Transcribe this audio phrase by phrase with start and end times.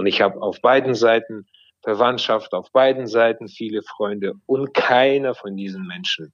[0.00, 1.46] Und ich habe auf beiden Seiten
[1.82, 6.32] Verwandtschaft, auf beiden Seiten viele Freunde und keiner von diesen Menschen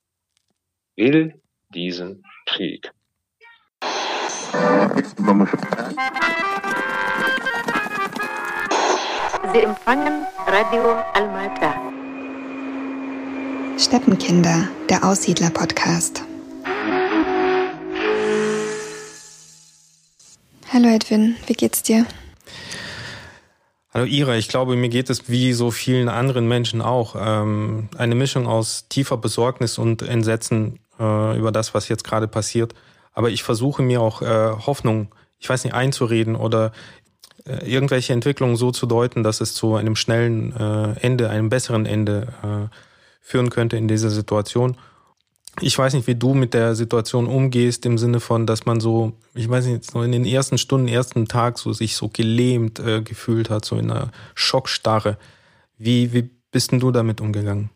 [0.94, 1.42] will
[1.74, 2.92] diesen Krieg.
[9.52, 11.74] Sie empfangen Radio Almata.
[13.76, 16.22] Steppenkinder, der Aussiedler-Podcast.
[20.72, 22.06] Hallo Edwin, wie geht's dir?
[23.96, 27.16] Hallo Ira, ich glaube, mir geht es wie so vielen anderen Menschen auch.
[27.18, 32.74] Ähm, eine Mischung aus tiefer Besorgnis und Entsetzen äh, über das, was jetzt gerade passiert.
[33.14, 36.72] Aber ich versuche mir auch äh, Hoffnung, ich weiß nicht, einzureden oder
[37.46, 41.86] äh, irgendwelche Entwicklungen so zu deuten, dass es zu einem schnellen äh, Ende, einem besseren
[41.86, 42.76] Ende äh,
[43.22, 44.76] führen könnte in dieser Situation.
[45.60, 49.12] Ich weiß nicht, wie du mit der Situation umgehst, im Sinne von, dass man so,
[49.34, 53.00] ich weiß nicht, so in den ersten Stunden, ersten Tag so sich so gelähmt äh,
[53.00, 55.16] gefühlt hat, so in einer Schockstarre.
[55.78, 57.70] Wie, wie bist denn du damit umgegangen?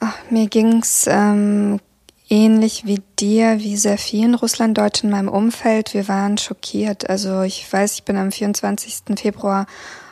[0.00, 1.80] Ach, mir ging's ähm,
[2.28, 5.94] ähnlich wie dir, wie sehr vielen Russlanddeutschen in meinem Umfeld.
[5.94, 7.08] Wir waren schockiert.
[7.08, 9.18] Also ich weiß, ich bin am 24.
[9.18, 9.66] Februar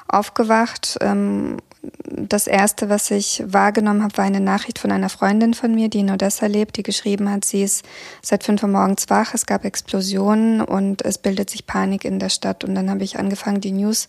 [0.08, 0.98] aufgewacht.
[1.00, 1.58] Ähm,
[2.04, 6.00] das erste, was ich wahrgenommen habe, war eine Nachricht von einer Freundin von mir, die
[6.00, 7.84] in Odessa lebt, die geschrieben hat, sie ist
[8.22, 12.28] seit fünf Uhr morgens wach, es gab Explosionen und es bildet sich Panik in der
[12.28, 12.64] Stadt.
[12.64, 14.08] Und dann habe ich angefangen, die News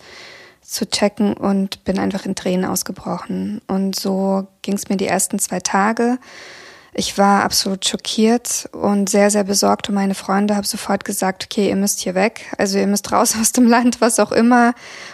[0.62, 3.62] zu checken und bin einfach in Tränen ausgebrochen.
[3.68, 6.20] Und so ging es mir die ersten zwei Tage.
[7.00, 11.70] Ich war absolut schockiert und sehr, sehr besorgt um meine Freunde, habe sofort gesagt, okay,
[11.70, 14.74] ihr müsst hier weg, also ihr müsst raus aus dem Land, was auch immer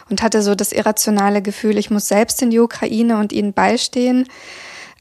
[0.09, 4.30] und hatte so das irrationale Gefühl, ich muss selbst in die Ukraine und ihnen beistehen.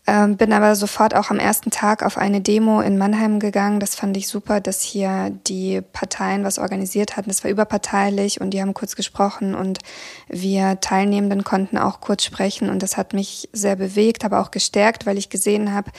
[0.04, 3.78] Ähm, bin aber sofort auch am ersten Tag auf eine Demo in Mannheim gegangen.
[3.78, 7.28] Das fand ich super, dass hier die Parteien was organisiert hatten.
[7.28, 9.78] Das war überparteilich und die haben kurz gesprochen und
[10.26, 15.06] wir Teilnehmenden konnten auch kurz sprechen und das hat mich sehr bewegt, aber auch gestärkt,
[15.06, 15.92] weil ich gesehen habe,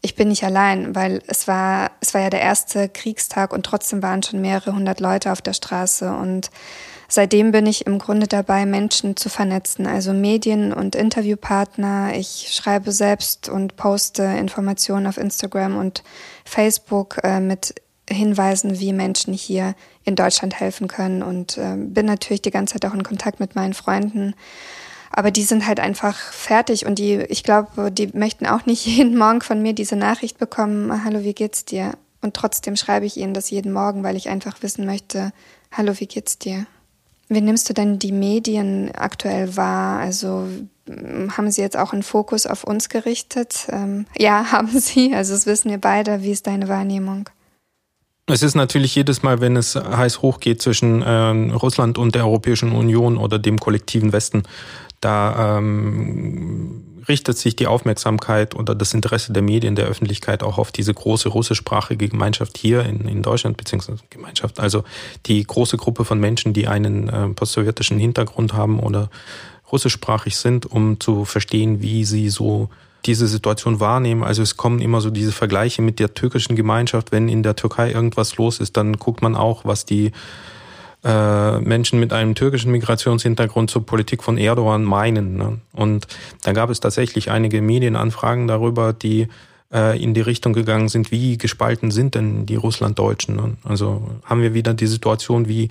[0.00, 4.02] ich bin nicht allein, weil es war, es war ja der erste Kriegstag und trotzdem
[4.02, 6.12] waren schon mehrere hundert Leute auf der Straße.
[6.12, 6.50] Und
[7.08, 12.12] seitdem bin ich im Grunde dabei, Menschen zu vernetzen, also Medien und Interviewpartner.
[12.14, 16.04] Ich schreibe selbst und poste Informationen auf Instagram und
[16.44, 17.74] Facebook äh, mit
[18.08, 21.24] Hinweisen, wie Menschen hier in Deutschland helfen können.
[21.24, 24.34] Und äh, bin natürlich die ganze Zeit auch in Kontakt mit meinen Freunden
[25.10, 29.16] aber die sind halt einfach fertig und die, ich glaube, die möchten auch nicht jeden
[29.16, 31.92] Morgen von mir diese Nachricht bekommen, hallo, wie geht's dir?
[32.20, 35.32] Und trotzdem schreibe ich ihnen das jeden Morgen, weil ich einfach wissen möchte,
[35.70, 36.66] hallo, wie geht's dir?
[37.28, 40.00] Wie nimmst du denn die Medien aktuell wahr?
[40.00, 40.48] Also
[40.88, 43.66] hm, haben sie jetzt auch einen Fokus auf uns gerichtet?
[43.70, 45.14] Ähm, ja, haben sie.
[45.14, 46.22] Also das wissen wir beide.
[46.22, 47.28] Wie ist deine Wahrnehmung?
[48.30, 52.72] Es ist natürlich jedes Mal, wenn es heiß hochgeht zwischen äh, Russland und der Europäischen
[52.72, 54.42] Union oder dem kollektiven Westen,
[55.00, 60.70] da ähm, richtet sich die Aufmerksamkeit oder das Interesse der Medien, der Öffentlichkeit auch auf
[60.70, 64.84] diese große russischsprachige Gemeinschaft hier in, in Deutschland, beziehungsweise Gemeinschaft, also
[65.26, 69.10] die große Gruppe von Menschen, die einen äh, postsowjetischen Hintergrund haben oder
[69.72, 72.68] russischsprachig sind, um zu verstehen, wie sie so
[73.06, 74.24] diese Situation wahrnehmen.
[74.24, 77.12] Also es kommen immer so diese Vergleiche mit der türkischen Gemeinschaft.
[77.12, 80.12] Wenn in der Türkei irgendwas los ist, dann guckt man auch, was die
[81.04, 85.36] äh, Menschen mit einem türkischen Migrationshintergrund zur Politik von Erdogan meinen.
[85.36, 85.58] Ne?
[85.72, 86.06] Und
[86.42, 89.28] da gab es tatsächlich einige Medienanfragen darüber, die
[89.72, 93.36] äh, in die Richtung gegangen sind, wie gespalten sind denn die Russlanddeutschen.
[93.36, 93.56] Ne?
[93.64, 95.68] Also haben wir wieder die Situation wie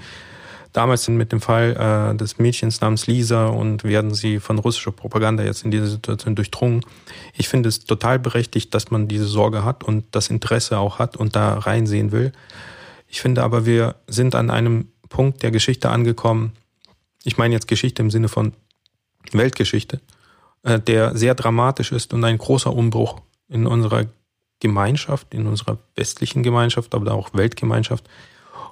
[0.73, 5.43] damals mit dem Fall äh, des Mädchens namens Lisa und werden sie von russischer Propaganda
[5.43, 6.81] jetzt in diese Situation durchdrungen.
[7.35, 11.17] Ich finde es total berechtigt, dass man diese Sorge hat und das Interesse auch hat
[11.17, 12.31] und da reinsehen will.
[13.09, 16.53] Ich finde aber, wir sind an einem Punkt der Geschichte angekommen.
[17.23, 18.53] Ich meine jetzt Geschichte im Sinne von
[19.31, 20.01] Weltgeschichte,
[20.63, 24.05] äh, der sehr dramatisch ist und ein großer Umbruch in unserer
[24.59, 28.07] Gemeinschaft, in unserer westlichen Gemeinschaft, aber auch Weltgemeinschaft.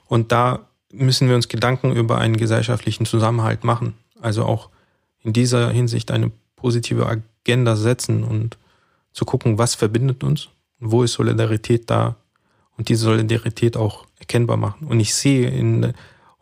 [0.07, 3.95] Und da müssen wir uns Gedanken über einen gesellschaftlichen Zusammenhalt machen.
[4.21, 4.69] Also auch
[5.23, 8.57] in dieser Hinsicht eine positive Agenda setzen und
[9.11, 10.49] zu gucken, was verbindet uns,
[10.79, 12.15] wo ist Solidarität da
[12.77, 14.87] und diese Solidarität auch erkennbar machen.
[14.87, 15.93] Und ich sehe in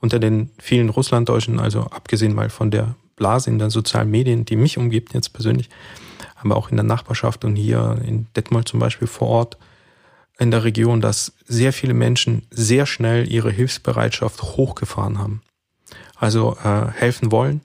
[0.04, 4.58] unter den vielen Russlanddeutschen, also abgesehen mal von der Blase in den sozialen Medien, die
[4.58, 5.70] mich umgibt jetzt persönlich,
[6.36, 9.58] aber auch in der Nachbarschaft und hier in Detmold zum Beispiel vor Ort
[10.38, 15.42] in der Region, dass sehr viele Menschen sehr schnell ihre Hilfsbereitschaft hochgefahren haben.
[16.18, 17.62] Also äh, helfen wollen.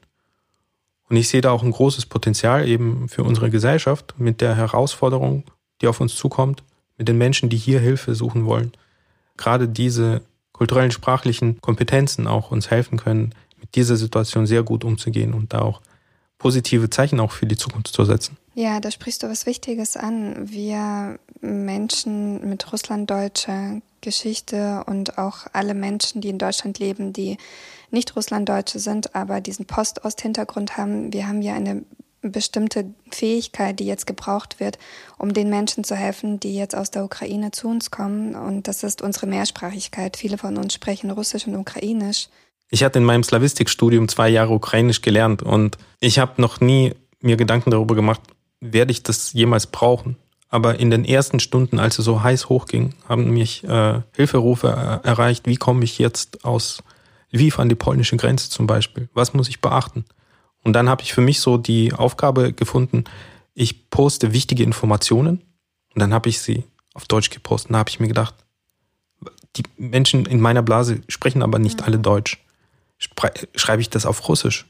[1.08, 5.42] Und ich sehe da auch ein großes Potenzial eben für unsere Gesellschaft mit der Herausforderung,
[5.80, 6.62] die auf uns zukommt,
[6.98, 8.70] mit den Menschen, die hier Hilfe suchen wollen.
[9.36, 10.22] Gerade diese
[10.58, 15.60] kulturellen, sprachlichen Kompetenzen auch uns helfen können, mit dieser Situation sehr gut umzugehen und da
[15.60, 15.80] auch
[16.38, 18.36] positive Zeichen auch für die Zukunft zu setzen.
[18.54, 20.50] Ja, da sprichst du was Wichtiges an.
[20.50, 27.36] Wir Menschen mit russlanddeutscher Geschichte und auch alle Menschen, die in Deutschland leben, die
[27.90, 31.84] nicht Russlanddeutsche sind, aber diesen Post-Ost-Hintergrund haben, wir haben ja eine
[32.22, 34.78] bestimmte Fähigkeit, die jetzt gebraucht wird,
[35.18, 38.34] um den Menschen zu helfen, die jetzt aus der Ukraine zu uns kommen.
[38.34, 40.16] Und das ist unsere Mehrsprachigkeit.
[40.16, 42.28] Viele von uns sprechen Russisch und Ukrainisch.
[42.70, 47.36] Ich hatte in meinem Slavistikstudium zwei Jahre Ukrainisch gelernt und ich habe noch nie mir
[47.36, 48.20] Gedanken darüber gemacht,
[48.60, 50.16] werde ich das jemals brauchen.
[50.50, 55.06] Aber in den ersten Stunden, als es so heiß hochging, haben mich äh, Hilferufe äh,
[55.06, 56.82] erreicht, wie komme ich jetzt aus
[57.30, 59.08] Lviv an die polnische Grenze zum Beispiel?
[59.12, 60.04] Was muss ich beachten?
[60.68, 63.04] Und dann habe ich für mich so die Aufgabe gefunden,
[63.54, 65.40] ich poste wichtige Informationen
[65.94, 66.62] und dann habe ich sie
[66.92, 67.70] auf Deutsch gepostet.
[67.70, 68.34] Und da habe ich mir gedacht,
[69.56, 72.44] die Menschen in meiner Blase sprechen aber nicht alle Deutsch.
[73.54, 74.66] Schreibe ich das auf Russisch?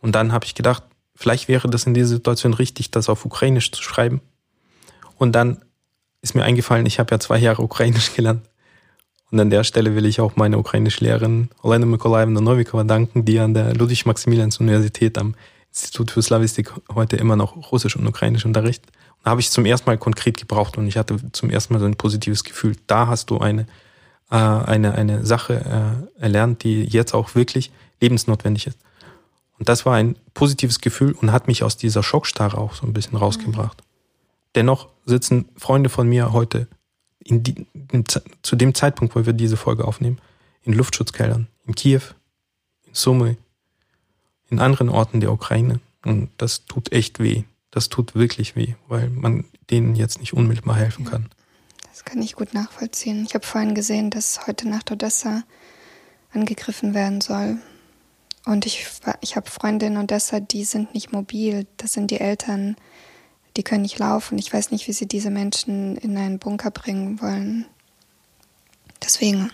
[0.00, 0.82] Und dann habe ich gedacht,
[1.14, 4.22] vielleicht wäre das in dieser Situation richtig, das auf Ukrainisch zu schreiben.
[5.18, 5.64] Und dann
[6.20, 8.42] ist mir eingefallen, ich habe ja zwei Jahre Ukrainisch gelernt.
[9.32, 13.40] Und an der Stelle will ich auch meine ukrainische Lehrerin Olena Mikolaevna Novikova danken, die
[13.40, 15.34] an der Ludwig-Maximilians-Universität am
[15.70, 18.90] Institut für Slavistik heute immer noch Russisch und Ukrainisch unterrichtet.
[18.90, 21.80] Und da habe ich zum ersten Mal konkret gebraucht und ich hatte zum ersten Mal
[21.80, 22.76] so ein positives Gefühl.
[22.86, 23.62] Da hast du eine,
[24.30, 28.78] äh, eine, eine Sache äh, erlernt, die jetzt auch wirklich lebensnotwendig ist.
[29.58, 32.92] Und das war ein positives Gefühl und hat mich aus dieser Schockstarre auch so ein
[32.92, 33.78] bisschen rausgebracht.
[33.78, 33.86] Mhm.
[34.56, 36.68] Dennoch sitzen Freunde von mir heute
[37.26, 37.66] die,
[38.42, 40.18] zu dem Zeitpunkt, wo wir diese Folge aufnehmen,
[40.64, 42.02] in Luftschutzkeldern, in Kiew,
[42.86, 43.36] in Sumy,
[44.50, 45.80] in anderen Orten der Ukraine.
[46.04, 47.44] Und das tut echt weh.
[47.70, 51.30] Das tut wirklich weh, weil man denen jetzt nicht unmittelbar helfen kann.
[51.88, 53.24] Das kann ich gut nachvollziehen.
[53.26, 55.42] Ich habe vorhin gesehen, dass heute Nacht Odessa
[56.32, 57.58] angegriffen werden soll.
[58.44, 58.86] Und ich,
[59.20, 61.66] ich habe Freundinnen in Odessa, die sind nicht mobil.
[61.76, 62.76] Das sind die Eltern
[63.56, 64.38] die können nicht laufen.
[64.38, 67.66] Ich weiß nicht, wie sie diese Menschen in einen Bunker bringen wollen.
[69.02, 69.50] Deswegen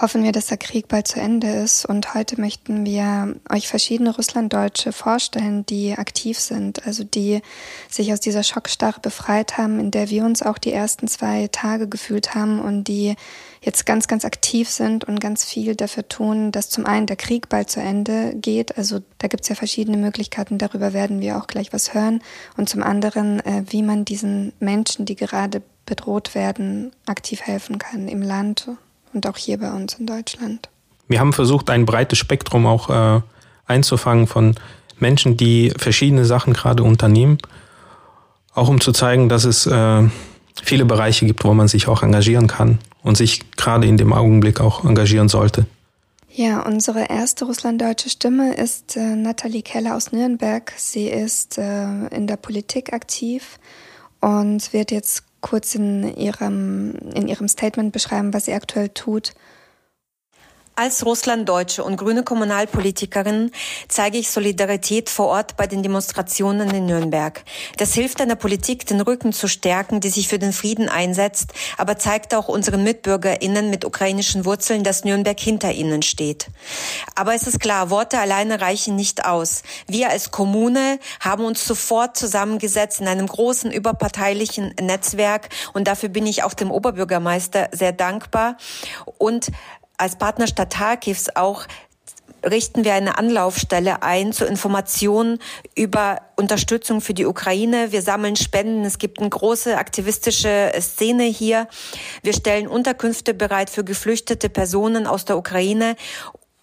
[0.00, 1.86] hoffen wir, dass der Krieg bald zu Ende ist.
[1.86, 7.40] Und heute möchten wir euch verschiedene Russlanddeutsche vorstellen, die aktiv sind, also die
[7.88, 11.88] sich aus dieser Schockstarre befreit haben, in der wir uns auch die ersten zwei Tage
[11.88, 13.14] gefühlt haben und die
[13.62, 17.48] jetzt ganz, ganz aktiv sind und ganz viel dafür tun, dass zum einen der Krieg
[17.48, 18.76] bald zu Ende geht.
[18.76, 22.22] Also da gibt es ja verschiedene Möglichkeiten, darüber werden wir auch gleich was hören.
[22.56, 28.08] Und zum anderen, äh, wie man diesen Menschen, die gerade bedroht werden, aktiv helfen kann
[28.08, 28.68] im Land
[29.16, 30.68] und auch hier bei uns in Deutschland.
[31.08, 33.20] Wir haben versucht, ein breites Spektrum auch äh,
[33.66, 34.54] einzufangen von
[34.98, 37.38] Menschen, die verschiedene Sachen gerade unternehmen,
[38.54, 40.02] auch um zu zeigen, dass es äh,
[40.62, 44.60] viele Bereiche gibt, wo man sich auch engagieren kann und sich gerade in dem Augenblick
[44.60, 45.66] auch engagieren sollte.
[46.30, 50.72] Ja, unsere erste russlanddeutsche Stimme ist äh, Nathalie Keller aus Nürnberg.
[50.76, 53.58] Sie ist äh, in der Politik aktiv
[54.20, 59.32] und wird jetzt kurz in ihrem, in ihrem Statement beschreiben, was sie aktuell tut
[60.76, 63.50] als Russlanddeutsche und grüne Kommunalpolitikerin
[63.88, 67.42] zeige ich Solidarität vor Ort bei den Demonstrationen in Nürnberg.
[67.78, 71.96] Das hilft einer Politik, den Rücken zu stärken, die sich für den Frieden einsetzt, aber
[71.96, 76.48] zeigt auch unseren MitbürgerInnen mit ukrainischen Wurzeln, dass Nürnberg hinter ihnen steht.
[77.14, 79.62] Aber es ist klar, Worte alleine reichen nicht aus.
[79.86, 86.26] Wir als Kommune haben uns sofort zusammengesetzt in einem großen überparteilichen Netzwerk und dafür bin
[86.26, 88.58] ich auch dem Oberbürgermeister sehr dankbar
[89.16, 89.50] und
[89.98, 91.66] als Partnerstadt Kharkivs auch
[92.44, 95.38] richten wir eine Anlaufstelle ein zur Information
[95.74, 97.92] über Unterstützung für die Ukraine.
[97.92, 98.84] Wir sammeln Spenden.
[98.84, 101.68] Es gibt eine große aktivistische Szene hier.
[102.22, 105.96] Wir stellen Unterkünfte bereit für geflüchtete Personen aus der Ukraine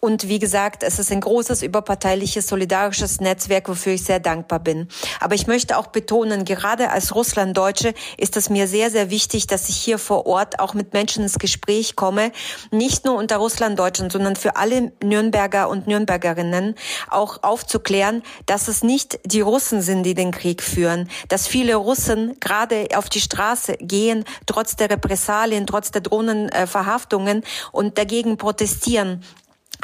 [0.04, 4.90] und wie gesagt, es ist ein großes überparteiliches, solidarisches Netzwerk, wofür ich sehr dankbar bin.
[5.22, 9.70] Aber ich möchte auch betonen, gerade als Russlanddeutsche ist es mir sehr, sehr wichtig, dass
[9.70, 12.34] ich hier vor Ort auch mit Menschen ins Gespräch komme.
[12.70, 16.76] Nicht nur unter Russlanddeutschen, sondern für alle Nürnberger und Nürnbergerinnen
[17.10, 21.10] auch aufzuklären, dass es nicht die Russen sind, die den Krieg führen.
[21.30, 27.98] Dass viele Russen gerade auf die Straße gehen, trotz der Repressalien, trotz der Drohnenverhaftungen und
[27.98, 29.24] dagegen protestieren.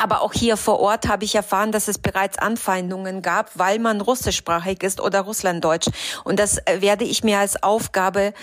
[0.01, 3.99] Aber auch hier vor Ort habe ich erfahren, dass es bereits Anfeindungen gab, weil man
[3.99, 5.89] russischsprachig ist oder russlanddeutsch.
[6.23, 8.33] Und das äh, werde ich mir als Aufgabe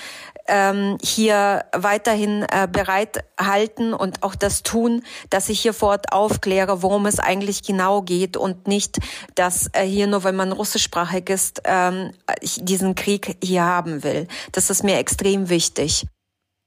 [0.49, 6.13] ähm, hier weiterhin äh, bereit halten und auch das tun, dass ich hier vor Ort
[6.13, 8.99] aufkläre, worum es eigentlich genau geht und nicht,
[9.35, 14.29] dass äh, hier nur, wenn man russischsprachig ist, ähm, ich diesen Krieg hier haben will.
[14.53, 16.07] Das ist mir extrem wichtig.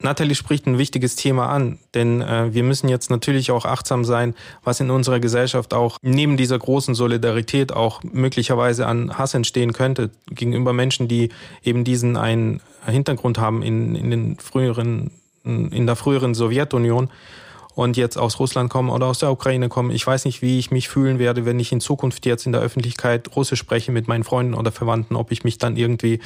[0.02, 4.34] Natalie spricht ein wichtiges Thema an, denn äh, wir müssen jetzt natürlich auch achtsam sein,
[4.64, 10.10] was in unserer Gesellschaft auch neben dieser großen Solidarität auch möglicherweise an Hass entstehen könnte
[10.32, 11.30] gegenüber Menschen, die
[11.64, 15.12] eben diesen einen Hintergrund haben in, in den früheren,
[15.44, 17.10] in der früheren Sowjetunion
[17.76, 19.92] und jetzt aus Russland kommen oder aus der Ukraine kommen.
[19.92, 22.62] Ich weiß nicht, wie ich mich fühlen werde, wenn ich in Zukunft jetzt in der
[22.62, 26.20] Öffentlichkeit Russisch spreche mit meinen Freunden oder Verwandten, ob ich mich dann irgendwie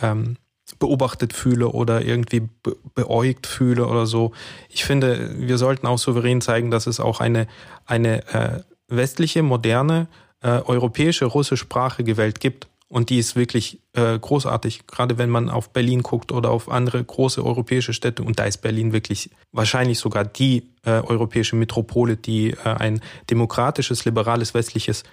[0.00, 0.36] ähm,
[0.78, 4.32] beobachtet fühle oder irgendwie be beäugt fühle oder so.
[4.68, 7.46] Ich finde, wir sollten auch souverän zeigen, dass es auch eine,
[7.86, 10.08] eine äh, westliche, moderne,
[10.42, 12.68] äh, europäische, russischsprachige Welt gibt.
[12.88, 17.04] Und die ist wirklich äh, großartig, gerade wenn man auf Berlin guckt oder auf andere
[17.04, 18.22] große europäische Städte.
[18.22, 24.06] Und da ist Berlin wirklich wahrscheinlich sogar die äh, europäische Metropole, die äh, ein demokratisches,
[24.06, 25.04] liberales, westliches,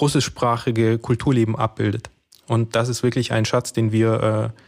[0.00, 2.08] russischsprachige Kulturleben abbildet.
[2.46, 4.60] Und das ist wirklich ein Schatz, den wir äh,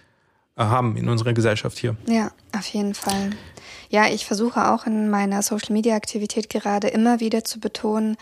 [0.56, 1.96] haben in unserer Gesellschaft hier.
[2.08, 3.30] Ja, auf jeden Fall.
[3.90, 8.16] Ja, ich versuche auch in meiner Social-Media-Aktivität gerade immer wieder zu betonen,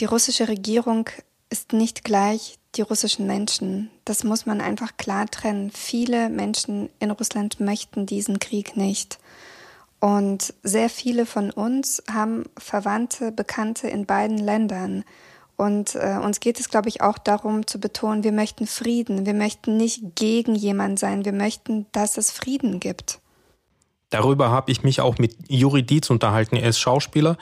[0.00, 1.10] die russische Regierung
[1.50, 3.90] ist nicht gleich die russischen Menschen.
[4.04, 5.70] Das muss man einfach klar trennen.
[5.72, 9.18] Viele Menschen in Russland möchten diesen Krieg nicht.
[10.00, 15.04] Und sehr viele von uns haben Verwandte, Bekannte in beiden Ländern.
[15.58, 19.26] Und äh, uns geht es, glaube ich, auch darum zu betonen, wir möchten Frieden.
[19.26, 21.24] Wir möchten nicht gegen jemanden sein.
[21.24, 23.18] Wir möchten, dass es Frieden gibt.
[24.10, 26.54] Darüber habe ich mich auch mit Juri Dietz unterhalten.
[26.54, 27.36] Er ist Schauspieler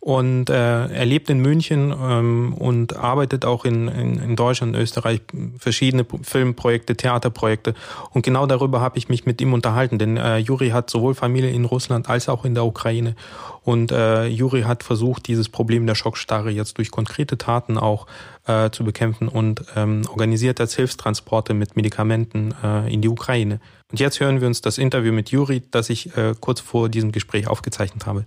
[0.00, 5.20] und äh, er lebt in München ähm, und arbeitet auch in, in, in Deutschland, Österreich,
[5.58, 7.74] verschiedene Filmprojekte, Theaterprojekte.
[8.12, 11.50] Und genau darüber habe ich mich mit ihm unterhalten, denn äh, Juri hat sowohl Familie
[11.50, 13.16] in Russland als auch in der Ukraine.
[13.64, 18.06] Und äh, Juri hat versucht, dieses Problem der Schockstarre jetzt durch konkrete Taten auch
[18.46, 23.60] äh, zu bekämpfen und ähm, organisiert als Hilfstransporte mit Medikamenten äh, in die Ukraine.
[23.90, 27.10] Und jetzt hören wir uns das Interview mit Juri, das ich äh, kurz vor diesem
[27.10, 28.24] Gespräch aufgezeichnet habe.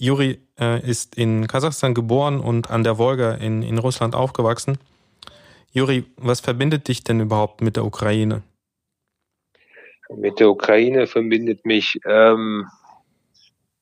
[0.00, 4.78] Juri äh, ist in Kasachstan geboren und an der Wolga in, in Russland aufgewachsen.
[5.72, 8.42] Juri, was verbindet dich denn überhaupt mit der Ukraine?
[10.16, 12.66] Mit der Ukraine verbindet mich ähm,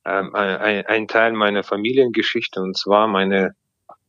[0.05, 3.55] ähm, ein, ein, Teil meiner Familiengeschichte und zwar meine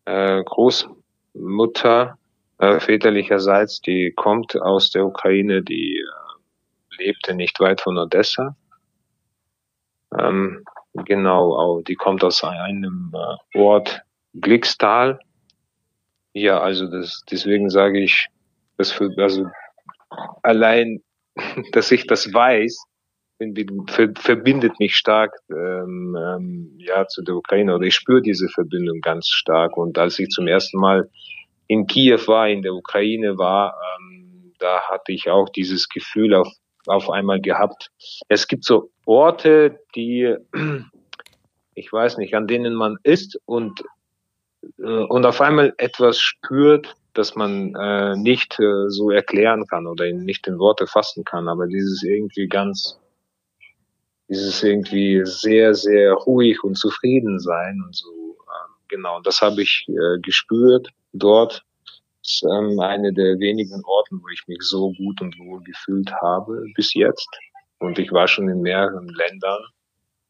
[0.06, 2.18] äh, Großmutter
[2.58, 8.58] äh, väterlicherseits, die kommt aus der Ukraine, die äh, lebte nicht weit von Odessa.
[10.20, 14.02] Ähm, Genau, die kommt aus einem äh, Ort
[14.34, 15.20] Glickstal.
[16.34, 18.28] Ja, also das, deswegen sage ich,
[18.78, 19.46] das für, also
[20.44, 21.02] allein,
[21.72, 22.86] dass ich das weiß,
[24.16, 29.30] verbindet mich stark ähm, ähm, ja zu der Ukraine oder ich spüre diese Verbindung ganz
[29.30, 31.10] stark und als ich zum ersten Mal
[31.68, 36.50] in Kiew war, in der Ukraine war, ähm, da hatte ich auch dieses Gefühl auf
[36.90, 37.92] auf einmal gehabt.
[38.28, 40.36] Es gibt so Orte, die,
[41.76, 43.84] ich weiß nicht, an denen man ist und,
[44.80, 50.12] äh, und auf einmal etwas spürt, das man äh, nicht äh, so erklären kann oder
[50.12, 53.00] nicht in Worte fassen kann, aber dieses irgendwie ganz,
[54.28, 59.86] dieses irgendwie sehr, sehr ruhig und zufrieden sein und so, äh, genau, das habe ich
[59.90, 61.66] äh, gespürt dort
[62.30, 66.64] ist ähm, eine der wenigen Orten, wo ich mich so gut und wohl gefühlt habe
[66.76, 67.28] bis jetzt.
[67.80, 69.62] Und ich war schon in mehreren Ländern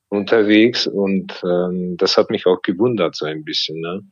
[0.10, 3.80] unterwegs und ähm, das hat mich auch gewundert so ein bisschen.
[3.82, 4.04] Ne?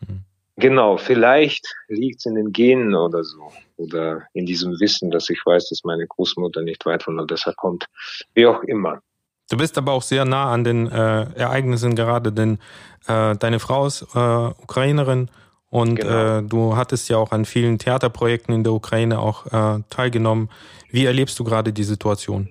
[0.00, 0.24] Mhm.
[0.56, 5.40] Genau, vielleicht liegt es in den Genen oder so oder in diesem Wissen, dass ich
[5.44, 7.86] weiß, dass meine Großmutter nicht weit von Odessa kommt.
[8.34, 9.00] Wie auch immer.
[9.48, 12.58] Du bist aber auch sehr nah an den äh, Ereignissen gerade, denn
[13.06, 15.30] äh, deine Frau ist äh, Ukrainerin
[15.70, 16.38] und genau.
[16.38, 20.50] äh, du hattest ja auch an vielen Theaterprojekten in der Ukraine auch äh, teilgenommen.
[20.90, 22.48] Wie erlebst du gerade die Situation?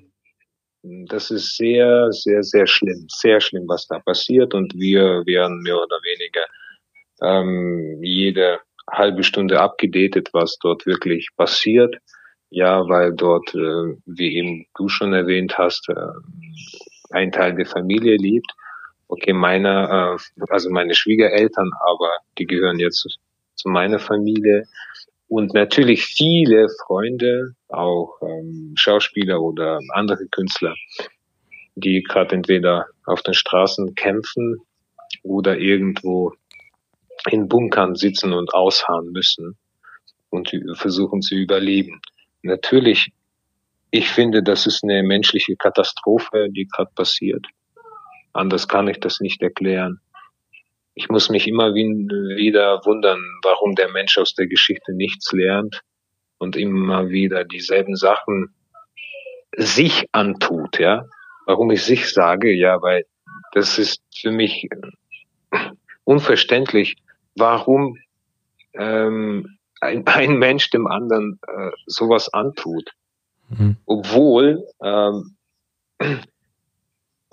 [1.08, 4.54] Das ist sehr, sehr, sehr schlimm, sehr schlimm, was da passiert.
[4.54, 6.46] Und wir werden mehr oder weniger
[7.22, 8.60] ähm, jede
[8.92, 11.96] halbe Stunde abgedatet, was dort wirklich passiert.
[12.52, 15.96] Ja, weil dort, äh, wie eben du schon erwähnt hast, äh,
[17.10, 18.52] ein Teil der Familie lebt
[19.16, 23.08] okay, meine, äh, also meine Schwiegereltern, aber die gehören jetzt
[23.56, 24.66] zu meiner Familie.
[25.28, 30.76] Und natürlich viele Freunde, auch ähm, Schauspieler oder andere Künstler,
[31.76, 34.58] die gerade entweder auf den Straßen kämpfen
[35.24, 36.34] oder irgendwo
[37.32, 39.58] in Bunkern sitzen und ausharren müssen
[40.30, 42.02] und versuchen zu überleben.
[42.44, 43.12] Natürlich,
[43.90, 47.46] ich finde, das ist eine menschliche Katastrophe, die gerade passiert.
[48.36, 50.02] Anders kann ich das nicht erklären.
[50.94, 55.82] Ich muss mich immer wieder wundern, warum der Mensch aus der Geschichte nichts lernt
[56.38, 58.54] und immer wieder dieselben Sachen
[59.56, 61.06] sich antut, ja.
[61.46, 63.06] Warum ich sich sage, ja, weil
[63.54, 64.68] das ist für mich
[66.04, 66.98] unverständlich,
[67.36, 67.98] warum
[68.74, 72.92] ähm, ein, ein Mensch dem anderen äh, sowas antut.
[73.48, 73.78] Mhm.
[73.86, 75.38] Obwohl, ähm,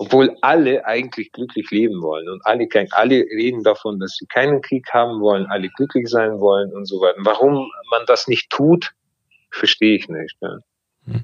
[0.03, 4.85] obwohl alle eigentlich glücklich leben wollen und alle, alle reden davon, dass sie keinen Krieg
[4.91, 7.19] haben wollen, alle glücklich sein wollen und so weiter.
[7.19, 8.91] Warum man das nicht tut,
[9.49, 10.35] verstehe ich nicht.
[10.41, 10.59] Ja.
[11.05, 11.23] Mhm.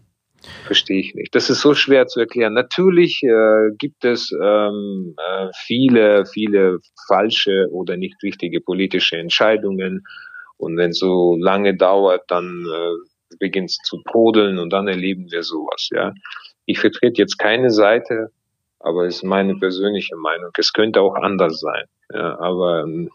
[0.63, 1.35] Verstehe ich nicht.
[1.35, 2.53] Das ist so schwer zu erklären.
[2.53, 10.05] Natürlich äh, gibt es ähm, äh, viele, viele falsche oder nicht richtige politische Entscheidungen.
[10.55, 15.43] Und wenn so lange dauert, dann äh, beginnt es zu brodeln und dann erleben wir
[15.43, 15.89] sowas.
[15.91, 16.13] Ja,
[16.65, 18.31] ich vertrete jetzt keine Seite,
[18.79, 20.51] aber es ist meine persönliche Meinung.
[20.57, 21.85] Es könnte auch anders sein.
[22.13, 23.09] Ja, aber ähm,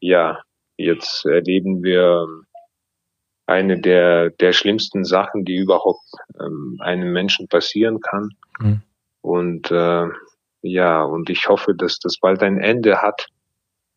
[0.00, 0.42] ja,
[0.76, 2.26] jetzt erleben wir
[3.46, 6.04] eine der, der schlimmsten Sachen, die überhaupt
[6.40, 8.30] ähm, einem Menschen passieren kann.
[8.60, 8.82] Mhm.
[9.22, 10.06] Und äh,
[10.62, 13.26] ja, und ich hoffe, dass das bald ein Ende hat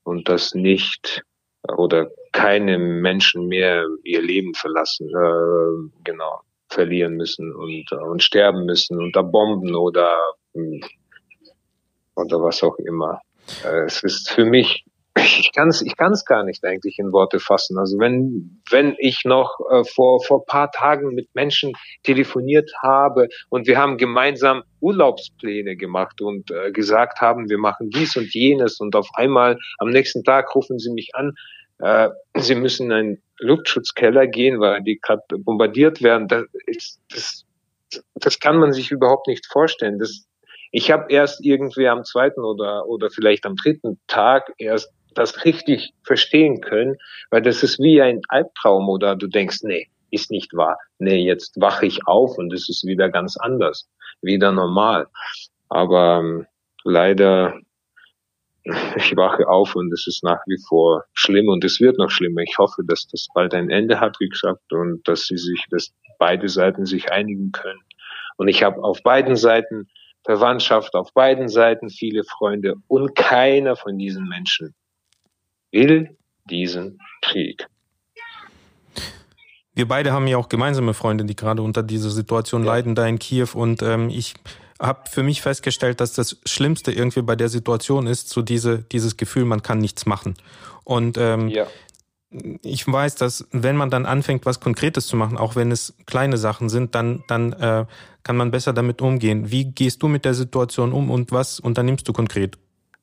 [0.04, 1.24] und dass nicht
[1.68, 6.42] oder keine Menschen mehr ihr Leben verlassen, äh, genau,
[6.74, 10.18] verlieren müssen und, und sterben müssen unter Bomben oder,
[12.16, 13.22] oder was auch immer.
[13.64, 14.86] Äh, es ist für mich
[15.18, 17.78] ich kann es ich kann's gar nicht eigentlich in Worte fassen.
[17.78, 21.74] Also wenn, wenn ich noch äh, vor, vor paar Tagen mit Menschen
[22.04, 28.16] telefoniert habe und wir haben gemeinsam Urlaubspläne gemacht und äh, gesagt haben, wir machen dies
[28.16, 31.34] und jenes und auf einmal am nächsten Tag rufen sie mich an,
[31.82, 36.28] äh, sie müssen in einen Luftschutzkeller gehen, weil die gerade bombardiert werden.
[36.28, 36.46] Das,
[37.10, 37.46] das,
[38.16, 40.00] das kann man sich überhaupt nicht vorstellen.
[40.00, 40.26] Das,
[40.72, 45.94] ich habe erst irgendwie am zweiten oder, oder vielleicht am dritten Tag erst das richtig
[46.04, 46.96] verstehen können,
[47.30, 50.78] weil das ist wie ein Albtraum oder du denkst, nee, ist nicht wahr.
[51.00, 53.90] Nee, jetzt wache ich auf und es ist wieder ganz anders,
[54.22, 55.08] wieder normal.
[55.70, 56.46] Aber ähm,
[56.84, 57.60] leider,
[58.64, 62.42] ich wache auf und es ist nach wie vor schlimm und es wird noch schlimmer.
[62.42, 65.94] Ich hoffe, dass das bald ein Ende hat, wie gesagt, und dass sie sich, dass
[66.20, 67.82] beide Seiten sich einigen können.
[68.38, 69.88] Und ich habe auf beiden Seiten
[70.24, 74.76] Verwandtschaft, auf beiden Seiten viele Freunde und keiner von diesen Menschen
[75.72, 76.16] will
[76.50, 77.68] diesen Krieg.
[79.74, 82.74] Wir beide haben ja auch gemeinsame Freunde, die gerade unter dieser Situation ja.
[82.74, 83.48] leiden, da in Kiew.
[83.54, 84.36] Und ähm, ich
[84.82, 89.16] habe für mich festgestellt, dass das Schlimmste irgendwie bei der Situation ist, so diese, dieses
[89.16, 90.34] Gefühl, man kann nichts machen.
[90.84, 91.68] Und ähm, ja.
[92.64, 96.38] ich weiß, dass wenn man dann anfängt, was Konkretes zu machen, auch wenn es kleine
[96.38, 97.86] Sachen sind, dann, dann äh,
[98.24, 99.52] kann man besser damit umgehen.
[99.52, 102.58] Wie gehst du mit der Situation um und was unternimmst du konkret?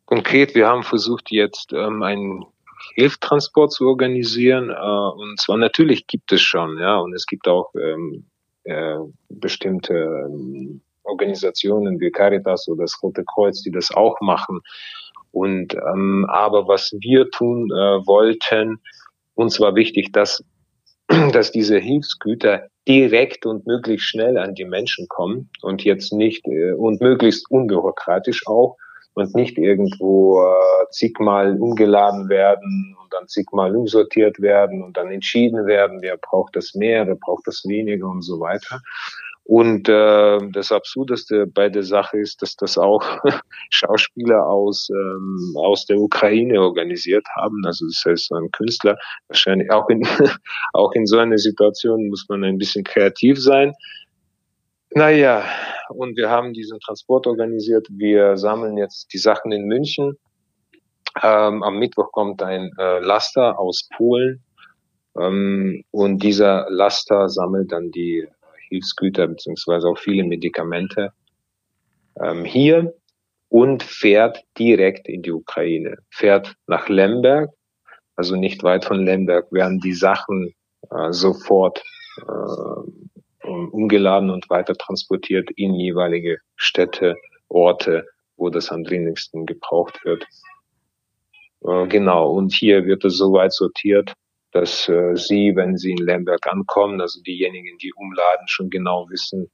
[0.04, 2.44] Konkret, wir haben versucht, jetzt ähm, ein
[2.94, 4.70] Hilftransport zu organisieren.
[4.70, 8.24] Äh, und zwar natürlich gibt es schon, ja, und es gibt auch ähm,
[8.64, 8.96] äh,
[9.28, 14.60] bestimmte ähm, Organisationen wie Caritas oder das Rote Kreuz, die das auch machen.
[15.32, 18.80] Und ähm, aber was wir tun äh, wollten,
[19.34, 20.42] uns war wichtig, dass
[21.32, 26.72] dass diese Hilfsgüter direkt und möglichst schnell an die Menschen kommen und jetzt nicht äh,
[26.72, 28.76] und möglichst unbürokratisch auch
[29.14, 35.66] und nicht irgendwo äh, zigmal umgeladen werden und dann zigmal umsortiert werden und dann entschieden
[35.66, 38.80] werden, wer braucht das mehr, wer braucht das weniger und so weiter.
[39.48, 43.02] Und äh, das Absurdeste bei der Sache ist, dass das auch
[43.70, 47.62] Schauspieler aus ähm, aus der Ukraine organisiert haben.
[47.64, 50.02] Also das heißt, ein Künstler wahrscheinlich auch in
[50.74, 53.72] auch in so einer Situation muss man ein bisschen kreativ sein.
[54.90, 55.44] Naja,
[55.88, 57.86] und wir haben diesen Transport organisiert.
[57.90, 60.18] Wir sammeln jetzt die Sachen in München.
[61.22, 64.42] Ähm, am Mittwoch kommt ein äh, Laster aus Polen
[65.18, 68.28] ähm, und dieser Laster sammelt dann die
[68.68, 71.12] Hilfsgüter beziehungsweise auch viele Medikamente
[72.20, 72.94] ähm, hier
[73.48, 77.50] und fährt direkt in die Ukraine, fährt nach Lemberg,
[78.16, 80.52] also nicht weit von Lemberg, werden die Sachen
[80.90, 81.82] äh, sofort
[82.18, 87.16] äh, umgeladen und weiter transportiert in jeweilige Städte,
[87.48, 90.26] Orte, wo das am dringlichsten gebraucht wird.
[91.64, 94.12] Äh, genau, und hier wird es so weit sortiert,
[94.58, 99.48] dass äh, Sie, wenn Sie in Lemberg ankommen, also diejenigen, die umladen, schon genau wissen,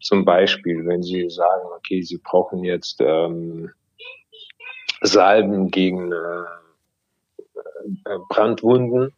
[0.00, 3.70] zum Beispiel, wenn Sie sagen, okay, Sie brauchen jetzt ähm,
[5.02, 6.44] Salben gegen äh,
[8.06, 9.12] äh Brandwunden,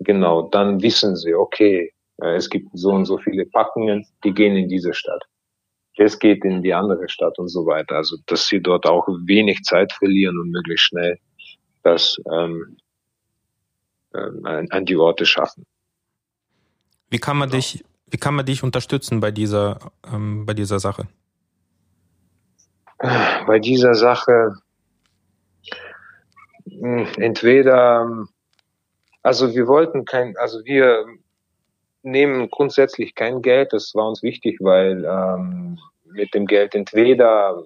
[0.00, 4.56] genau, dann wissen Sie, okay, äh, es gibt so und so viele Packungen, die gehen
[4.56, 5.22] in diese Stadt.
[5.96, 7.96] Es geht in die andere Stadt und so weiter.
[7.96, 11.18] Also, dass sie dort auch wenig Zeit verlieren und möglichst schnell
[11.84, 12.76] das ähm,
[14.16, 15.64] äh, an die Orte schaffen.
[17.10, 17.58] Wie kann man genau.
[17.58, 19.78] dich Wie kann man dich unterstützen bei dieser,
[20.12, 21.06] ähm, bei dieser Sache?
[23.46, 24.56] Bei dieser Sache
[26.68, 28.26] hm, entweder,
[29.22, 31.06] also wir wollten kein, also wir
[32.02, 37.62] nehmen grundsätzlich kein Geld, das war uns wichtig, weil ähm, mit dem Geld entweder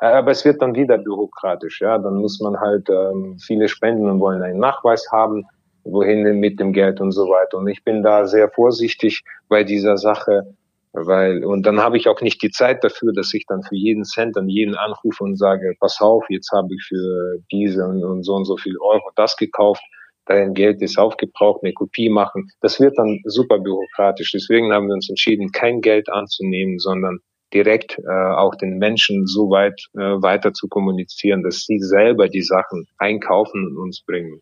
[0.00, 1.98] äh, aber es wird dann wieder bürokratisch, ja.
[1.98, 5.46] Dann muss man halt ähm, viele spenden und wollen einen Nachweis haben,
[5.86, 7.58] wohin mit dem Geld und so weiter.
[7.58, 10.54] Und ich bin da sehr vorsichtig bei dieser Sache,
[10.92, 14.04] weil und dann habe ich auch nicht die Zeit dafür, dass ich dann für jeden
[14.04, 18.22] Cent an jeden anrufe und sage, pass auf, jetzt habe ich für diese und, und
[18.22, 19.82] so und so viel Euro das gekauft,
[20.26, 22.48] dein Geld ist aufgebraucht, eine Kopie machen.
[22.60, 24.32] Das wird dann super bürokratisch.
[24.32, 27.18] Deswegen haben wir uns entschieden, kein Geld anzunehmen, sondern
[27.54, 32.42] direkt äh, auch den Menschen so weit äh, weiter zu kommunizieren, dass sie selber die
[32.42, 34.40] Sachen einkaufen und uns bringen.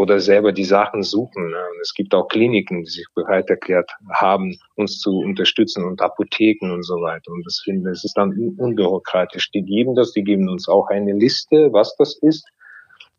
[0.00, 1.52] Oder selber die Sachen suchen.
[1.82, 6.84] Es gibt auch Kliniken, die sich bereit erklärt haben, uns zu unterstützen und Apotheken und
[6.84, 7.30] so weiter.
[7.30, 9.50] Und das finde ich, ist dann unbürokratisch.
[9.50, 12.48] Die geben das, die geben uns auch eine Liste, was das ist,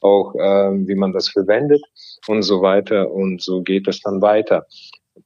[0.01, 1.83] auch äh, wie man das verwendet
[2.27, 3.11] und so weiter.
[3.11, 4.65] Und so geht es dann weiter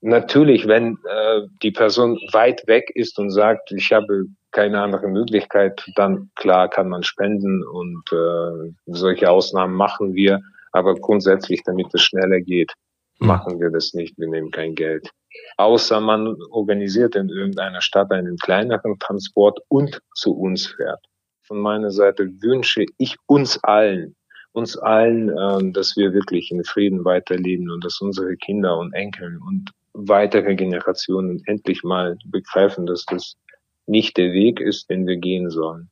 [0.01, 5.85] natürlich, wenn äh, die Person weit weg ist und sagt, ich habe keine andere Möglichkeit,
[5.95, 10.41] dann klar kann man spenden und äh, solche Ausnahmen machen wir.
[10.75, 12.73] Aber grundsätzlich, damit es schneller geht,
[13.19, 13.27] hm.
[13.27, 14.17] machen wir das nicht.
[14.17, 15.09] Wir nehmen kein Geld.
[15.55, 20.99] Außer man organisiert in irgendeiner Stadt einen kleineren Transport und zu uns fährt.
[21.43, 24.17] Von meiner Seite wünsche ich uns allen,
[24.51, 29.39] uns allen, äh, dass wir wirklich in Frieden weiterleben und dass unsere Kinder und Enkel
[29.47, 33.37] und weitere Generationen endlich mal begreifen, dass das
[33.85, 35.89] nicht der Weg ist, den wir gehen sollen.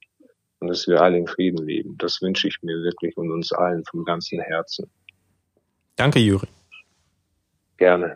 [0.64, 1.98] Und dass wir alle in Frieden leben.
[1.98, 4.90] Das wünsche ich mir wirklich und uns allen vom ganzen Herzen.
[5.98, 6.48] Danke, Juri.
[7.76, 8.16] Gerne.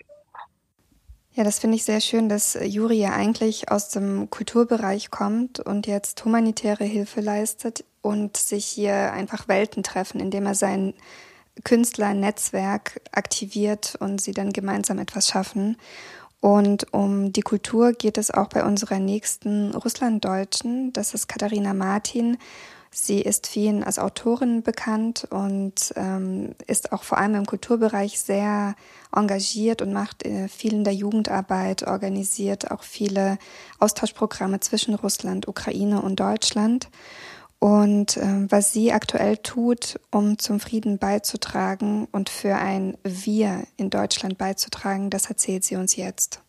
[1.34, 5.88] Ja, das finde ich sehr schön, dass Juri ja eigentlich aus dem Kulturbereich kommt und
[5.88, 10.94] jetzt humanitäre Hilfe leistet und sich hier einfach Welten treffen, indem er sein
[11.66, 15.76] Künstlernetzwerk aktiviert und sie dann gemeinsam etwas schaffen.
[16.48, 20.94] Und um die Kultur geht es auch bei unserer nächsten Russlanddeutschen.
[20.94, 22.38] Das ist Katharina Martin.
[22.90, 28.76] Sie ist vielen als Autorin bekannt und ähm, ist auch vor allem im Kulturbereich sehr
[29.14, 33.40] engagiert und macht äh, viel in der Jugendarbeit, organisiert auch viele
[33.80, 36.88] Austauschprogramme zwischen Russland, Ukraine und Deutschland.
[37.60, 43.90] Und äh, was sie aktuell tut, um zum Frieden beizutragen und für ein Wir in
[43.90, 46.42] Deutschland beizutragen, das erzählt sie uns jetzt.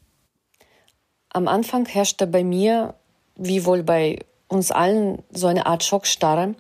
[1.31, 2.95] Am Anfang herrschte bei mir,
[3.37, 4.19] wie wohl bei
[4.49, 6.55] uns allen, so eine Art Schockstarre.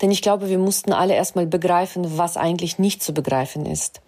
[0.00, 4.00] Denn ich glaube, wir mussten alle erstmal begreifen, was eigentlich nicht zu begreifen ist.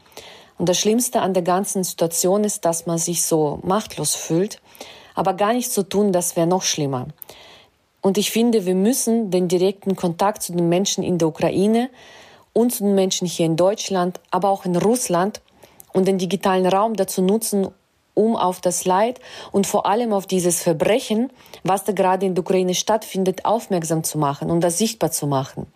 [0.58, 4.60] Und das Schlimmste an der ganzen Situation ist, dass man sich so machtlos fühlt.
[5.14, 7.08] Aber gar nichts zu tun, das wäre noch schlimmer.
[8.04, 11.88] Und ich finde, wir müssen den direkten Kontakt zu den Menschen in der Ukraine
[12.52, 15.40] und zu den Menschen hier in Deutschland, aber auch in Russland
[15.94, 17.68] und den digitalen Raum dazu nutzen,
[18.12, 19.20] um auf das Leid
[19.52, 21.30] und vor allem auf dieses Verbrechen,
[21.62, 25.66] was da gerade in der Ukraine stattfindet, aufmerksam zu machen und das sichtbar zu machen.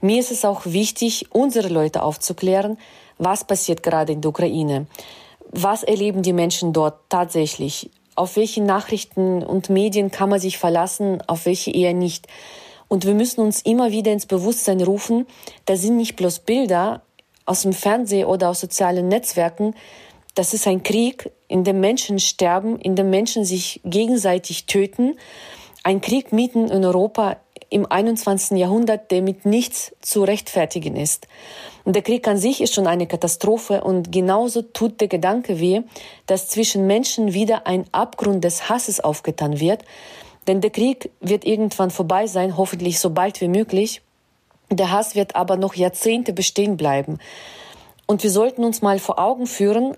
[0.00, 2.78] Mir ist es auch wichtig, unsere Leute aufzuklären,
[3.18, 4.86] was passiert gerade in der Ukraine.
[5.50, 7.90] Was erleben die Menschen dort tatsächlich?
[8.16, 12.26] Auf welche Nachrichten und Medien kann man sich verlassen, auf welche eher nicht.
[12.88, 15.26] Und wir müssen uns immer wieder ins Bewusstsein rufen,
[15.64, 17.02] da sind nicht bloß Bilder
[17.44, 19.74] aus dem Fernsehen oder aus sozialen Netzwerken,
[20.36, 25.16] das ist ein Krieg, in dem Menschen sterben, in dem Menschen sich gegenseitig töten.
[25.82, 27.38] Ein Krieg mitten in Europa
[27.76, 28.56] im 21.
[28.56, 31.28] Jahrhundert, der mit nichts zu rechtfertigen ist.
[31.84, 35.82] Der Krieg an sich ist schon eine Katastrophe und genauso tut der Gedanke weh,
[36.24, 39.84] dass zwischen Menschen wieder ein Abgrund des Hasses aufgetan wird.
[40.48, 44.00] Denn der Krieg wird irgendwann vorbei sein, hoffentlich so bald wie möglich.
[44.70, 47.18] Der Hass wird aber noch Jahrzehnte bestehen bleiben.
[48.06, 49.96] Und wir sollten uns mal vor Augen führen,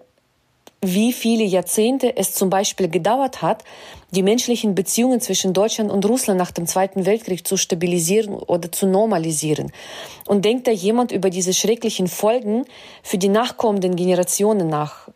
[0.81, 3.65] wie viele Jahrzehnte es zum Beispiel gedauert hat,
[4.13, 8.87] die menschlichen Beziehungen zwischen Deutschland und Russland nach dem Zweiten Weltkrieg zu stabilisieren oder zu
[8.87, 9.73] normalisieren.
[10.27, 12.65] Und denkt da jemand über diese schrecklichen Folgen
[13.03, 15.09] für die nachkommenden Generationen nach?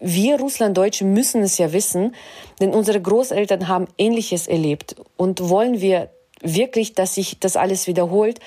[0.00, 2.14] Wir Russlanddeutsche müssen es ja wissen,
[2.58, 4.96] denn unsere Großeltern haben Ähnliches erlebt.
[5.18, 6.08] Und wollen wir
[6.40, 8.40] wirklich, dass sich das alles wiederholt?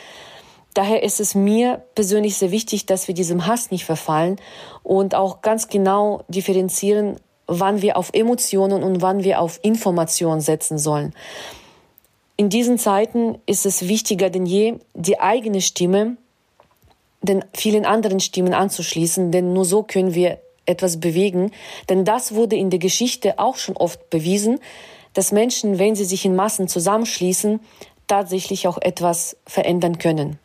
[0.74, 4.38] Daher ist es mir persönlich sehr wichtig, dass wir diesem Hass nicht verfallen
[4.82, 10.78] und auch ganz genau differenzieren, wann wir auf Emotionen und wann wir auf Informationen setzen
[10.78, 11.14] sollen.
[12.38, 16.18] In diesen Zeiten ist es wichtiger denn je, die eigene Stimme
[17.22, 21.52] den vielen anderen Stimmen anzuschließen, denn nur so können wir etwas bewegen,
[21.90, 24.60] denn das wurde in der Geschichte auch schon oft bewiesen,
[25.14, 27.60] dass Menschen, wenn sie sich in Massen zusammenschließen,
[28.08, 30.40] tatsächlich auch etwas verändern können.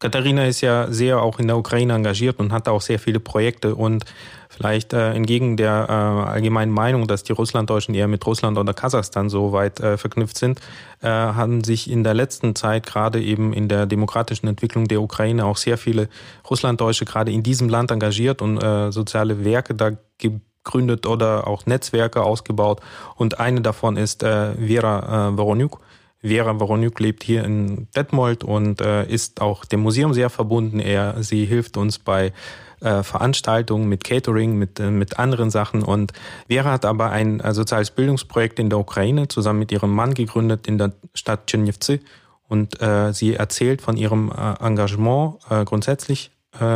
[0.00, 3.74] Katharina ist ja sehr auch in der Ukraine engagiert und hat auch sehr viele Projekte
[3.74, 4.06] und
[4.48, 9.28] vielleicht äh, entgegen der äh, allgemeinen Meinung, dass die Russlanddeutschen eher mit Russland oder Kasachstan
[9.28, 10.58] so weit äh, verknüpft sind,
[11.02, 15.44] äh, haben sich in der letzten Zeit gerade eben in der demokratischen Entwicklung der Ukraine
[15.44, 16.08] auch sehr viele
[16.48, 22.22] Russlanddeutsche gerade in diesem Land engagiert und äh, soziale Werke da gegründet oder auch Netzwerke
[22.22, 22.80] ausgebaut.
[23.16, 25.80] Und eine davon ist äh, Vera äh, Voronyuk
[26.22, 30.78] Vera Voronyuk lebt hier in Detmold und äh, ist auch dem Museum sehr verbunden.
[30.78, 32.32] Er, sie hilft uns bei
[32.80, 35.82] äh, Veranstaltungen mit Catering, mit, äh, mit anderen Sachen.
[35.82, 36.12] Und
[36.48, 40.66] Vera hat aber ein äh, soziales Bildungsprojekt in der Ukraine zusammen mit ihrem Mann gegründet
[40.66, 42.00] in der Stadt Tschernivtsi.
[42.48, 46.30] Und äh, sie erzählt von ihrem äh, Engagement grundsätzlich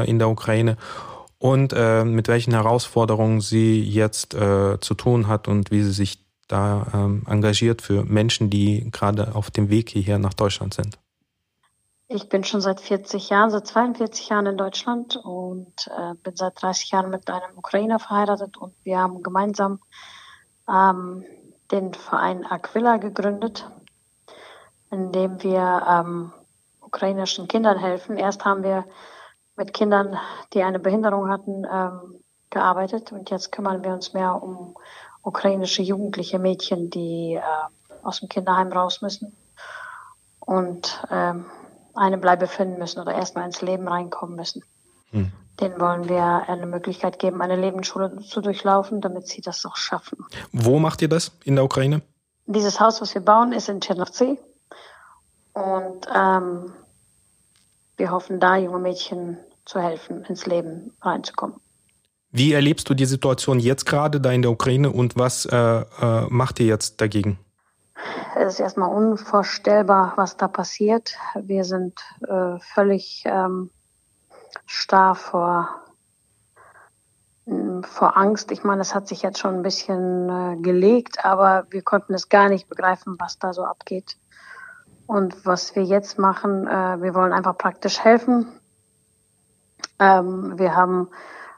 [0.06, 0.76] in der Ukraine
[1.38, 1.72] und
[2.04, 7.82] mit welchen Herausforderungen sie jetzt zu tun hat und wie sie sich da ähm, engagiert
[7.82, 10.98] für Menschen, die gerade auf dem Weg hierher nach Deutschland sind?
[12.08, 16.60] Ich bin schon seit 40 Jahren, seit 42 Jahren in Deutschland und äh, bin seit
[16.60, 19.80] 30 Jahren mit einem Ukrainer verheiratet und wir haben gemeinsam
[20.68, 21.24] ähm,
[21.70, 23.70] den Verein Aquila gegründet,
[24.90, 26.32] in dem wir ähm,
[26.80, 28.18] ukrainischen Kindern helfen.
[28.18, 28.84] Erst haben wir
[29.56, 30.18] mit Kindern,
[30.52, 34.76] die eine Behinderung hatten, ähm, gearbeitet und jetzt kümmern wir uns mehr um
[35.24, 37.40] ukrainische jugendliche Mädchen, die äh,
[38.02, 39.34] aus dem Kinderheim raus müssen
[40.40, 41.46] und ähm,
[41.94, 44.62] eine Bleibe finden müssen oder erstmal ins Leben reinkommen müssen.
[45.10, 45.32] Hm.
[45.60, 50.24] Denen wollen wir eine Möglichkeit geben, eine Lebensschule zu durchlaufen, damit sie das auch schaffen.
[50.52, 52.02] Wo macht ihr das in der Ukraine?
[52.46, 54.36] Dieses Haus, was wir bauen, ist in Chernovцы.
[55.52, 56.72] Und ähm,
[57.96, 61.60] wir hoffen, da junge Mädchen zu helfen, ins Leben reinzukommen.
[62.36, 66.26] Wie erlebst du die Situation jetzt gerade da in der Ukraine und was äh, äh,
[66.30, 67.38] macht ihr jetzt dagegen?
[68.34, 71.16] Es ist erstmal unvorstellbar, was da passiert.
[71.40, 71.94] Wir sind
[72.26, 73.70] äh, völlig ähm,
[74.66, 75.68] starr vor,
[77.46, 78.50] mm, vor Angst.
[78.50, 82.28] Ich meine, es hat sich jetzt schon ein bisschen äh, gelegt, aber wir konnten es
[82.30, 84.16] gar nicht begreifen, was da so abgeht.
[85.06, 88.48] Und was wir jetzt machen, äh, wir wollen einfach praktisch helfen.
[90.00, 91.10] Ähm, wir haben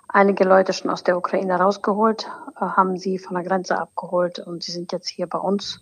[0.09, 4.63] einige Leute schon aus der Ukraine rausgeholt, äh, haben sie von der Grenze abgeholt und
[4.63, 5.81] sie sind jetzt hier bei uns.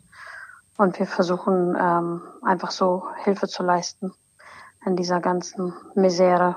[0.76, 4.12] Und wir versuchen ähm, einfach so Hilfe zu leisten
[4.84, 6.56] in dieser ganzen Misere.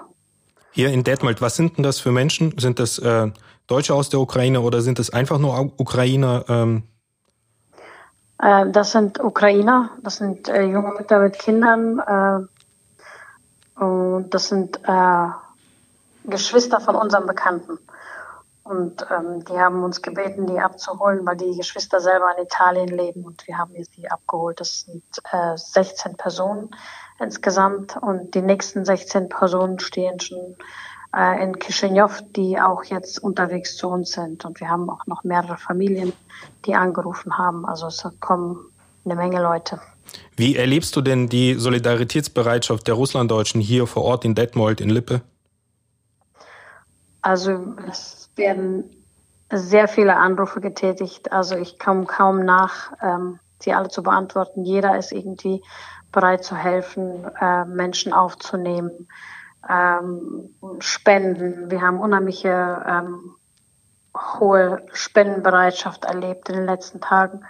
[0.71, 2.57] Hier in Detmold, was sind denn das für Menschen?
[2.57, 3.31] Sind das äh,
[3.67, 6.45] Deutsche aus der Ukraine oder sind das einfach nur Ukrainer?
[6.47, 6.83] Ähm?
[8.39, 11.99] Äh, das sind Ukrainer, das sind äh, junge Mütter mit Kindern
[13.77, 15.27] äh, und das sind äh,
[16.27, 17.79] Geschwister von unserem Bekannten.
[18.63, 23.23] Und ähm, die haben uns gebeten, die abzuholen, weil die Geschwister selber in Italien leben
[23.23, 24.59] und wir haben jetzt die abgeholt.
[24.59, 26.69] Das sind äh, 16 Personen
[27.17, 30.57] insgesamt und die nächsten 16 Personen stehen schon
[31.15, 34.43] äh, in Chisinau, die auch jetzt unterwegs zu uns sind.
[34.43, 36.11] Und wir haben auch noch mehrere Familien,
[36.65, 37.65] die angerufen haben.
[37.65, 38.69] Also es kommen
[39.05, 39.79] eine Menge Leute.
[40.35, 45.21] Wie erlebst du denn die Solidaritätsbereitschaft der Russlanddeutschen hier vor Ort in Detmold, in Lippe?
[47.27, 48.89] Also es werden
[49.51, 51.33] sehr viele Anrufe getätigt.
[51.33, 54.63] Also ich komme kaum nach, ähm, sie alle zu beantworten.
[54.63, 55.61] Jeder ist irgendwie
[56.13, 59.09] bereit zu helfen, äh, Menschen aufzunehmen,
[59.67, 61.69] ähm, Spenden.
[61.69, 63.35] Wir haben unheimliche ähm,
[64.15, 67.45] hohe Spendenbereitschaft erlebt in den letzten Tagen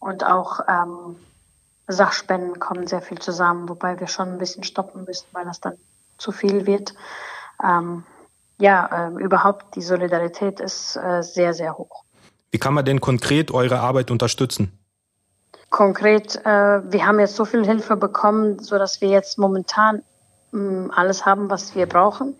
[0.00, 1.14] und auch ähm,
[1.86, 5.78] Sachspenden kommen sehr viel zusammen, wobei wir schon ein bisschen stoppen müssen, weil das dann
[6.18, 6.92] zu viel wird.
[7.62, 8.02] Ähm,
[8.62, 12.04] ja, äh, überhaupt die Solidarität ist äh, sehr, sehr hoch.
[12.52, 14.78] Wie kann man denn konkret eure Arbeit unterstützen?
[15.70, 16.48] Konkret, äh,
[16.92, 20.02] wir haben jetzt so viel Hilfe bekommen, so dass wir jetzt momentan
[20.52, 22.36] mh, hm, alles haben, was wir brauchen.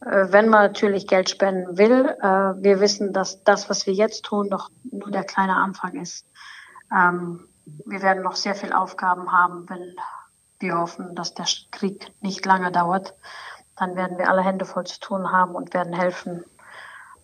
[0.00, 4.24] Äh, wenn man natürlich Geld spenden will, äh, wir wissen, dass das, was wir jetzt
[4.26, 6.24] tun, noch nur der kleine Anfang ist.
[6.96, 7.48] Ähm,
[7.84, 9.96] wir werden noch sehr viele Aufgaben haben, wenn
[10.60, 13.14] wir hoffen, dass der Krieg nicht lange dauert
[13.78, 16.44] dann werden wir alle Hände voll zu tun haben und werden helfen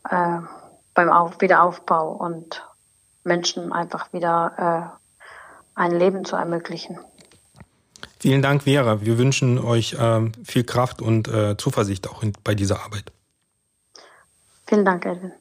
[0.09, 0.38] äh,
[0.95, 2.67] beim Auf Wiederaufbau und
[3.25, 4.99] Menschen einfach wieder
[5.77, 6.99] äh, ein Leben zu ermöglichen.
[8.21, 9.01] Vielen Dank, Vera.
[9.01, 13.12] Wir wünschen euch äh, viel Kraft und äh, Zuversicht auch in, bei dieser Arbeit.
[14.67, 15.33] Vielen Dank, Edwin.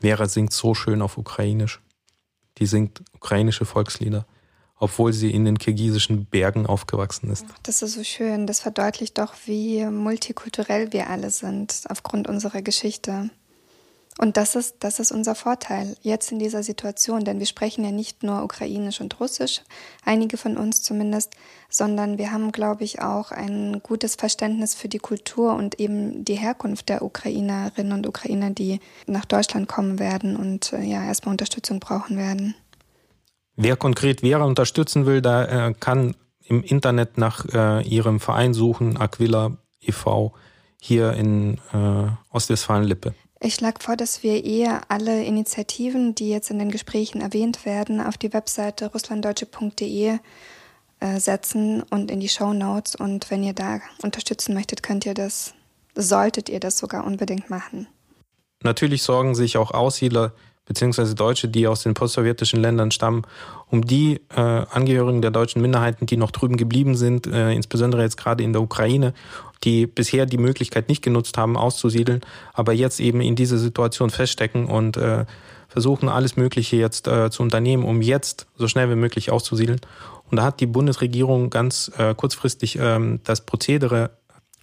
[0.00, 1.80] Vera singt so schön auf Ukrainisch.
[2.58, 4.26] Die singt ukrainische Volkslieder
[4.78, 7.46] obwohl sie in den kirgisischen Bergen aufgewachsen ist.
[7.62, 8.46] Das ist so schön.
[8.46, 13.30] Das verdeutlicht doch, wie multikulturell wir alle sind, aufgrund unserer Geschichte.
[14.18, 17.90] Und das ist, das ist unser Vorteil jetzt in dieser Situation, denn wir sprechen ja
[17.90, 19.62] nicht nur Ukrainisch und Russisch,
[20.04, 21.32] einige von uns zumindest,
[21.68, 26.36] sondern wir haben, glaube ich, auch ein gutes Verständnis für die Kultur und eben die
[26.36, 31.80] Herkunft der Ukrainerinnen und Ukrainer, die nach Deutschland kommen werden und äh, ja erstmal Unterstützung
[31.80, 32.54] brauchen werden.
[33.56, 38.96] Wer konkret Vera unterstützen will, da äh, kann im Internet nach äh, ihrem Verein suchen,
[38.96, 40.34] Aquila e.V.
[40.80, 43.14] hier in äh, Ostwestfalen-Lippe.
[43.40, 48.00] Ich schlage vor, dass wir eher alle Initiativen, die jetzt in den Gesprächen erwähnt werden,
[48.00, 50.18] auf die Webseite russlanddeutsche.de
[51.00, 52.96] äh, setzen und in die Show Notes.
[52.96, 55.54] Und wenn ihr da unterstützen möchtet, könnt ihr das,
[55.94, 57.86] solltet ihr das sogar unbedingt machen.
[58.62, 60.32] Natürlich sorgen sich auch Aussiedler
[60.66, 63.22] beziehungsweise Deutsche, die aus den postsowjetischen Ländern stammen,
[63.70, 68.16] um die äh, Angehörigen der deutschen Minderheiten, die noch drüben geblieben sind, äh, insbesondere jetzt
[68.16, 69.14] gerade in der Ukraine,
[69.62, 72.20] die bisher die Möglichkeit nicht genutzt haben, auszusiedeln,
[72.52, 75.24] aber jetzt eben in dieser Situation feststecken und äh,
[75.68, 79.80] versuchen alles Mögliche jetzt äh, zu unternehmen, um jetzt so schnell wie möglich auszusiedeln.
[80.30, 84.10] Und da hat die Bundesregierung ganz äh, kurzfristig ähm, das Prozedere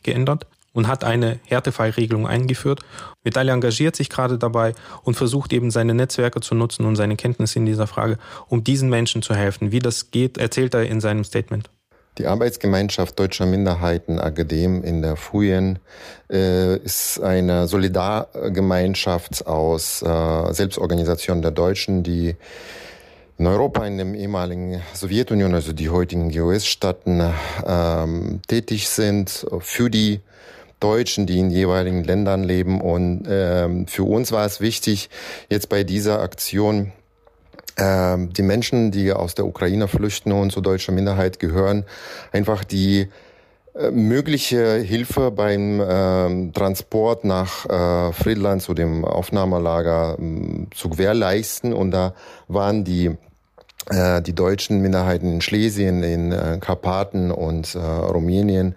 [0.04, 2.82] geändert und hat eine Härtefallregelung eingeführt.
[3.24, 7.60] Vitaly engagiert sich gerade dabei und versucht eben seine Netzwerke zu nutzen und seine Kenntnisse
[7.60, 9.72] in dieser Frage, um diesen Menschen zu helfen.
[9.72, 11.70] Wie das geht, erzählt er in seinem Statement.
[12.18, 15.80] Die Arbeitsgemeinschaft deutscher Minderheiten AGDEM in der Fuyen
[16.30, 22.36] äh, ist eine Solidargemeinschaft aus äh, Selbstorganisationen der Deutschen, die
[23.38, 27.34] in Europa, in dem ehemaligen Sowjetunion, also die heutigen GOS-Staaten,
[27.66, 30.20] ähm, tätig sind für die
[30.82, 32.82] Deutschen, die in jeweiligen Ländern leben.
[32.82, 35.10] Und ähm, für uns war es wichtig,
[35.50, 36.92] jetzt bei dieser Aktion
[37.78, 41.86] ähm, die Menschen, die aus der Ukraine flüchten und zur deutschen Minderheit gehören,
[42.32, 43.08] einfach die
[43.74, 51.74] äh, mögliche Hilfe beim äh, Transport nach äh, Friedland zu dem Aufnahmelager äh, zu gewährleisten.
[51.74, 52.14] Und da
[52.48, 53.12] waren die
[53.90, 58.76] äh, die deutschen Minderheiten in Schlesien, in äh, Karpaten und äh, Rumänien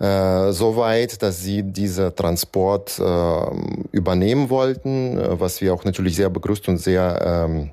[0.00, 3.42] äh, so weit, dass sie diese Transport äh,
[3.92, 7.70] übernehmen wollten, äh, was wir auch natürlich sehr begrüßt und sehr ähm,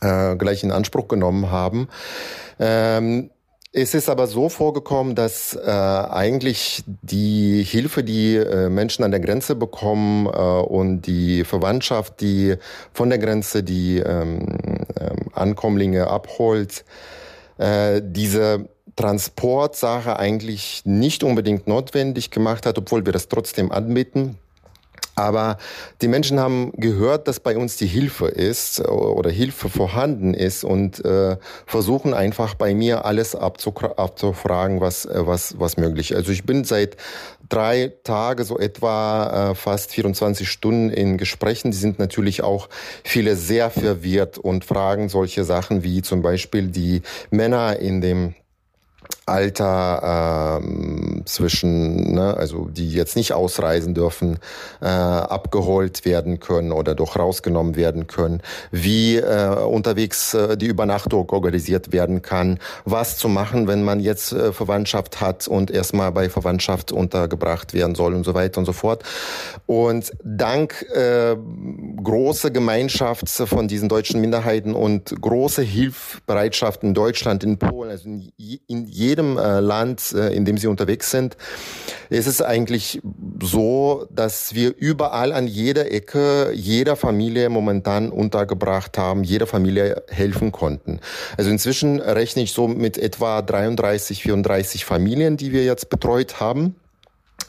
[0.00, 1.88] äh, gleich in Anspruch genommen haben.
[2.58, 3.30] Ähm,
[3.72, 9.20] es ist aber so vorgekommen, dass äh, eigentlich die Hilfe, die äh, Menschen an der
[9.20, 12.56] Grenze bekommen äh, und die Verwandtschaft, die
[12.92, 14.48] von der Grenze die ähm,
[14.96, 16.84] äh, Ankommlinge abholt,
[17.58, 24.38] äh, diese Transportsache eigentlich nicht unbedingt notwendig gemacht hat, obwohl wir das trotzdem anbieten.
[25.20, 25.58] Aber
[26.00, 31.04] die Menschen haben gehört, dass bei uns die Hilfe ist oder Hilfe vorhanden ist und
[31.04, 36.16] äh, versuchen einfach bei mir alles abzufragen, was, äh, was, was möglich ist.
[36.16, 36.96] Also ich bin seit
[37.50, 41.70] drei Tagen so etwa äh, fast 24 Stunden in Gesprächen.
[41.70, 42.70] Die sind natürlich auch
[43.04, 48.34] viele sehr verwirrt und fragen solche Sachen wie zum Beispiel die Männer in dem
[49.26, 54.38] Alter ähm, zwischen, ne, also die jetzt nicht ausreisen dürfen,
[54.80, 61.30] äh, abgeholt werden können oder doch rausgenommen werden können, wie äh, unterwegs äh, die Übernachtung
[61.30, 66.28] organisiert werden kann, was zu machen, wenn man jetzt äh, Verwandtschaft hat und erstmal bei
[66.28, 69.04] Verwandtschaft untergebracht werden soll und so weiter und so fort.
[69.66, 71.36] Und dank äh,
[72.02, 78.32] große Gemeinschaft von diesen deutschen Minderheiten und große Hilfsbereitschaft in Deutschland, in Polen, also in,
[78.66, 81.36] in jedem äh, Land, äh, in dem sie unterwegs sind,
[82.08, 83.00] ist es eigentlich
[83.42, 90.52] so, dass wir überall an jeder Ecke jeder Familie momentan untergebracht haben, jeder Familie helfen
[90.52, 91.00] konnten.
[91.36, 96.74] Also inzwischen rechne ich so mit etwa 33, 34 Familien, die wir jetzt betreut haben.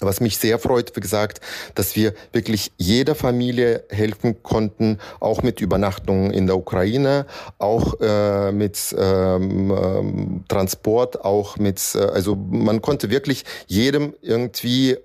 [0.01, 1.41] Was mich sehr freut, wie gesagt,
[1.75, 7.25] dass wir wirklich jeder Familie helfen konnten, auch mit Übernachtungen in der Ukraine,
[7.59, 14.97] auch äh, mit ähm, ähm, Transport, auch mit, äh, also man konnte wirklich jedem irgendwie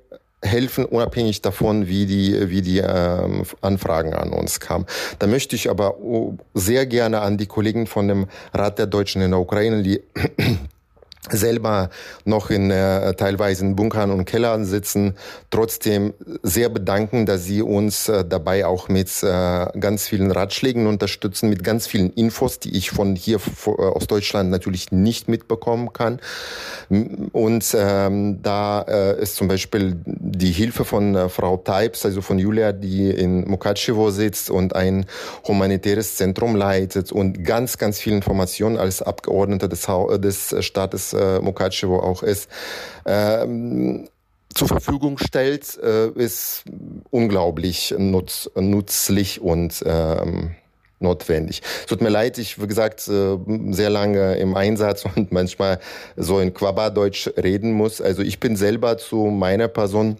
[0.43, 4.87] helfen, unabhängig davon, wie die, wie die ähm, Anfragen an uns kamen.
[5.19, 5.97] Da möchte ich aber
[6.55, 10.03] sehr gerne an die Kollegen von dem Rat der Deutschen in der Ukraine, die
[11.31, 11.91] selber
[12.25, 15.15] noch in äh, teilweise in Bunkern und Kellern sitzen,
[15.51, 21.49] trotzdem sehr bedanken, dass sie uns äh, dabei auch mit äh, ganz vielen Ratschlägen unterstützen,
[21.49, 26.21] mit ganz vielen Infos, die ich von hier äh, aus Deutschland natürlich nicht mitbekommen kann.
[27.33, 32.39] Und ähm, da äh, ist zum Beispiel die Hilfe von äh, Frau Types, also von
[32.39, 35.07] Julia, die in Mukachevo sitzt und ein
[35.47, 41.41] humanitäres Zentrum leitet und ganz, ganz viel Informationen als Abgeordneter des, ha des Staates äh,
[41.41, 42.49] Mukachevo auch ist,
[43.05, 44.09] ähm,
[44.55, 46.65] zur Verfügung stellt, äh, ist
[47.11, 50.57] unglaublich nutz, nützlich und ähm,
[50.99, 51.63] notwendig.
[51.81, 53.37] Es tut mir leid, ich, wie gesagt, äh,
[53.71, 55.79] sehr lange im Einsatz und manchmal
[56.17, 58.01] so in Quabadeutsch reden muss.
[58.01, 60.17] Also ich bin selber zu meiner Person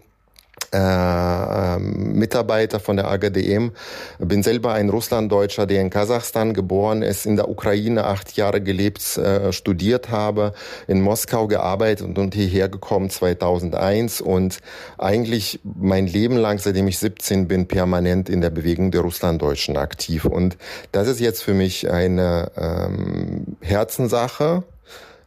[0.73, 3.71] äh, ähm, Mitarbeiter von der AGDM.
[4.19, 9.17] Bin selber ein Russlanddeutscher, der in Kasachstan geboren ist, in der Ukraine acht Jahre gelebt,
[9.17, 10.53] äh, studiert habe,
[10.87, 14.59] in Moskau gearbeitet und hierher gekommen 2001 und
[14.99, 20.25] eigentlich mein Leben lang, seitdem ich 17 bin, permanent in der Bewegung der Russlanddeutschen aktiv.
[20.25, 20.57] Und
[20.93, 24.63] das ist jetzt für mich eine ähm, Herzenssache,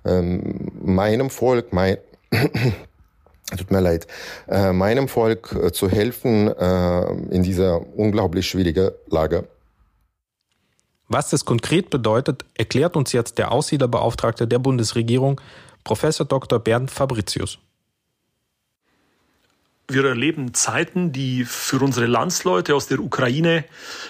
[0.05, 1.97] ähm, meinem Volk, mein
[3.57, 4.07] tut mir leid,
[4.47, 9.47] äh, meinem Volk äh, zu helfen äh, in dieser unglaublich schwierigen Lage.
[11.07, 15.41] Was das konkret bedeutet, erklärt uns jetzt der Aussiedlerbeauftragte der Bundesregierung,
[15.83, 16.59] Professor Dr.
[16.59, 17.57] Bernd Fabricius.
[19.87, 23.65] Wir erleben Zeiten, die für unsere Landsleute aus der Ukraine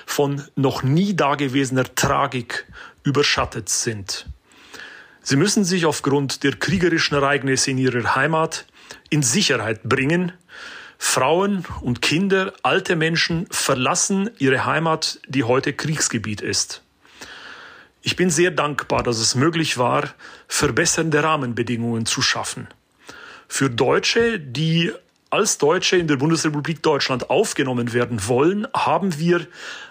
[0.05, 2.65] von noch nie dagewesener Tragik
[3.03, 4.25] überschattet sind.
[5.21, 8.65] Sie müssen sich aufgrund der kriegerischen Ereignisse in ihrer Heimat
[9.09, 10.31] in Sicherheit bringen.
[10.97, 16.81] Frauen und Kinder, alte Menschen verlassen ihre Heimat, die heute Kriegsgebiet ist.
[18.01, 20.13] Ich bin sehr dankbar, dass es möglich war,
[20.47, 22.67] verbessernde Rahmenbedingungen zu schaffen.
[23.47, 24.91] Für Deutsche, die
[25.29, 29.45] als Deutsche in der Bundesrepublik Deutschland aufgenommen werden wollen, haben wir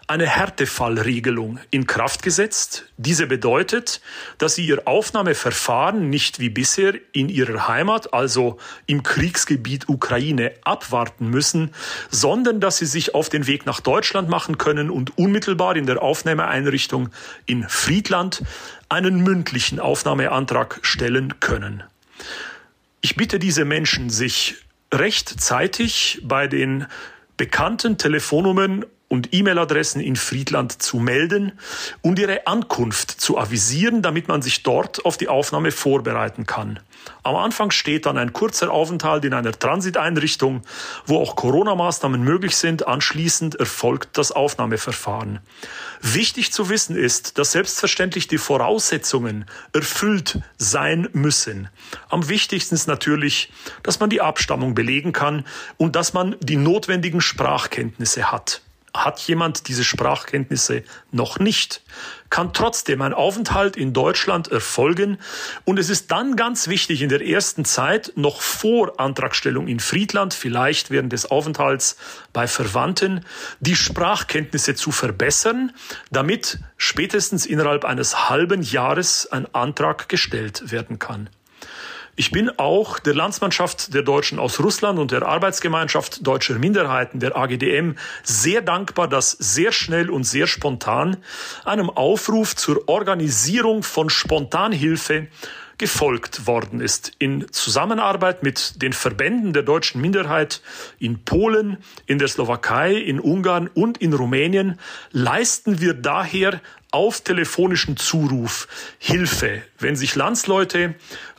[0.08, 2.86] eine Härtefallregelung in Kraft gesetzt.
[2.96, 4.00] Diese bedeutet,
[4.38, 8.56] dass sie ihr Aufnahmeverfahren nicht wie bisher in ihrer Heimat, also
[8.86, 11.74] im Kriegsgebiet Ukraine, abwarten müssen,
[12.10, 16.02] sondern dass sie sich auf den Weg nach Deutschland machen können und unmittelbar in der
[16.02, 17.10] Aufnahmeeinrichtung
[17.44, 18.42] in Friedland
[18.88, 21.82] einen mündlichen Aufnahmeantrag stellen können.
[23.02, 24.56] Ich bitte diese Menschen, sich
[24.92, 26.86] rechtzeitig bei den
[27.36, 31.52] bekannten Telefonnummern und E-Mail-Adressen in Friedland zu melden
[32.02, 36.78] und ihre Ankunft zu avisieren, damit man sich dort auf die Aufnahme vorbereiten kann.
[37.22, 40.62] Am Anfang steht dann ein kurzer Aufenthalt in einer Transiteinrichtung,
[41.06, 42.86] wo auch Corona-Maßnahmen möglich sind.
[42.86, 45.40] Anschließend erfolgt das Aufnahmeverfahren.
[46.00, 51.68] Wichtig zu wissen ist, dass selbstverständlich die Voraussetzungen erfüllt sein müssen.
[52.08, 53.52] Am wichtigsten ist natürlich,
[53.82, 55.44] dass man die Abstammung belegen kann
[55.76, 58.62] und dass man die notwendigen Sprachkenntnisse hat.
[58.94, 61.82] Hat jemand diese Sprachkenntnisse noch nicht,
[62.30, 65.18] kann trotzdem ein Aufenthalt in Deutschland erfolgen.
[65.64, 70.34] Und es ist dann ganz wichtig, in der ersten Zeit, noch vor Antragstellung in Friedland,
[70.34, 71.96] vielleicht während des Aufenthalts
[72.32, 73.24] bei Verwandten,
[73.60, 75.72] die Sprachkenntnisse zu verbessern,
[76.10, 81.30] damit spätestens innerhalb eines halben Jahres ein Antrag gestellt werden kann.
[82.18, 87.36] Ich bin auch der Landsmannschaft der Deutschen aus Russland und der Arbeitsgemeinschaft deutscher Minderheiten, der
[87.36, 87.92] AGDM,
[88.24, 91.18] sehr dankbar, dass sehr schnell und sehr spontan
[91.64, 95.28] einem Aufruf zur Organisierung von Spontanhilfe
[95.78, 97.12] gefolgt worden ist.
[97.20, 100.60] In Zusammenarbeit mit den Verbänden der deutschen Minderheit
[100.98, 104.80] in Polen, in der Slowakei, in Ungarn und in Rumänien
[105.12, 106.60] leisten wir daher
[106.90, 108.66] auf telefonischen Zuruf
[108.98, 110.96] Hilfe, wenn sich Landsleute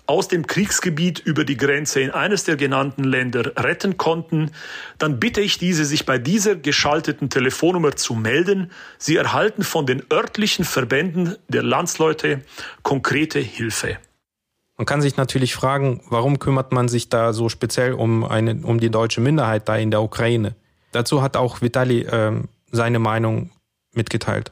[0.09, 4.49] aus dem Kriegsgebiet über die Grenze in eines der genannten Länder retten konnten,
[4.97, 8.71] dann bitte ich diese, sich bei dieser geschalteten Telefonnummer zu melden.
[8.97, 12.41] Sie erhalten von den örtlichen Verbänden der Landsleute
[12.81, 13.97] konkrete Hilfe.
[14.77, 18.79] Man kann sich natürlich fragen, warum kümmert man sich da so speziell um, eine, um
[18.79, 20.55] die deutsche Minderheit da in der Ukraine?
[20.91, 22.31] Dazu hat auch Vitali äh,
[22.71, 23.51] seine Meinung
[23.93, 24.51] mitgeteilt.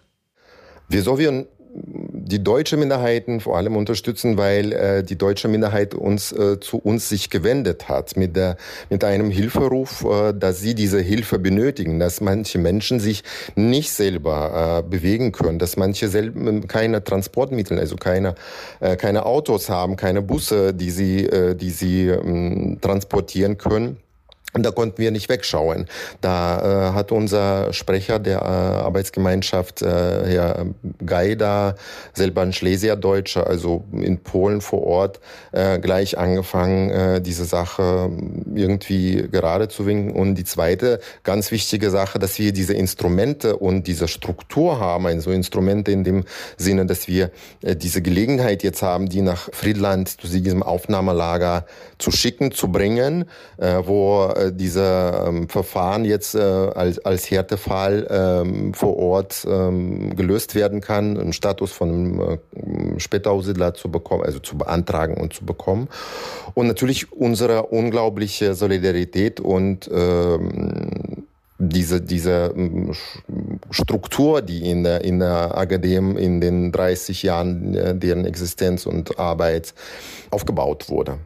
[0.87, 1.47] Wir Sowjeten
[1.79, 7.07] die deutsche Minderheiten vor allem unterstützen, weil äh, die deutsche Minderheit uns äh, zu uns
[7.07, 8.57] sich gewendet hat mit der
[8.89, 13.23] mit einem Hilferuf, äh, dass sie diese Hilfe benötigen, dass manche Menschen sich
[13.55, 18.35] nicht selber äh, bewegen können, dass manche selber keine Transportmittel, also keine
[18.79, 23.97] äh, keine Autos haben, keine Busse, die sie äh, die sie äh, transportieren können
[24.63, 25.87] da konnten wir nicht wegschauen.
[26.21, 30.65] Da äh, hat unser Sprecher der äh, Arbeitsgemeinschaft, äh, Herr
[31.05, 31.75] Gaida,
[32.13, 35.19] selber ein Schlesierdeutscher, also in Polen vor Ort,
[35.51, 38.09] äh, gleich angefangen, äh, diese Sache
[38.53, 40.11] irgendwie gerade zu winken.
[40.11, 45.31] Und die zweite ganz wichtige Sache, dass wir diese Instrumente und diese Struktur haben, also
[45.31, 46.23] Instrumente in dem
[46.57, 47.31] Sinne, dass wir
[47.61, 51.65] äh, diese Gelegenheit jetzt haben, die nach Friedland zu diesem Aufnahmelager
[51.97, 53.25] zu schicken, zu bringen,
[53.57, 60.15] äh, wo äh, diese ähm, Verfahren jetzt äh, als, als Härtefall ähm, vor Ort ähm,
[60.15, 65.33] gelöst werden kann, einen Status von einem äh, Spätaussiedler zu bekommen, also zu beantragen und
[65.33, 65.87] zu bekommen.
[66.53, 71.27] Und natürlich unsere unglaubliche Solidarität und ähm,
[71.59, 72.93] diese, diese ähm,
[73.71, 79.19] Struktur, die in der, in der Akademie in den 30 Jahren äh, deren Existenz und
[79.19, 79.73] Arbeit
[80.29, 81.17] aufgebaut wurde.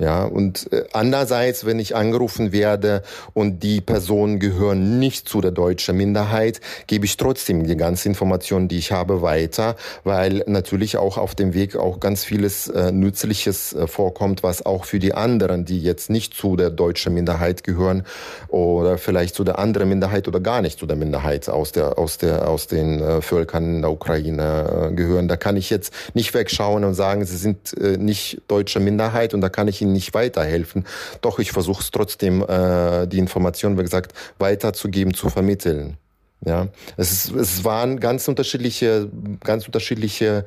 [0.00, 3.02] Ja, und äh, andererseits, wenn ich angerufen werde
[3.34, 8.68] und die Personen gehören nicht zu der deutschen Minderheit, gebe ich trotzdem die ganze Information,
[8.68, 9.74] die ich habe, weiter,
[10.04, 14.84] weil natürlich auch auf dem Weg auch ganz vieles äh, Nützliches äh, vorkommt, was auch
[14.84, 18.04] für die anderen, die jetzt nicht zu der deutschen Minderheit gehören
[18.46, 22.18] oder vielleicht zu der anderen Minderheit oder gar nicht zu der Minderheit aus der aus
[22.18, 26.34] der aus den äh, Völkern in der Ukraine äh, gehören, da kann ich jetzt nicht
[26.34, 30.14] wegschauen und sagen, sie sind äh, nicht deutsche Minderheit und da kann ich ihnen nicht
[30.14, 30.86] weiterhelfen.
[31.20, 35.96] Doch ich versuche es trotzdem, äh, die Information, wie gesagt, weiterzugeben, zu vermitteln.
[36.44, 39.10] Ja, es, ist, es waren ganz unterschiedliche,
[39.42, 40.44] ganz unterschiedliche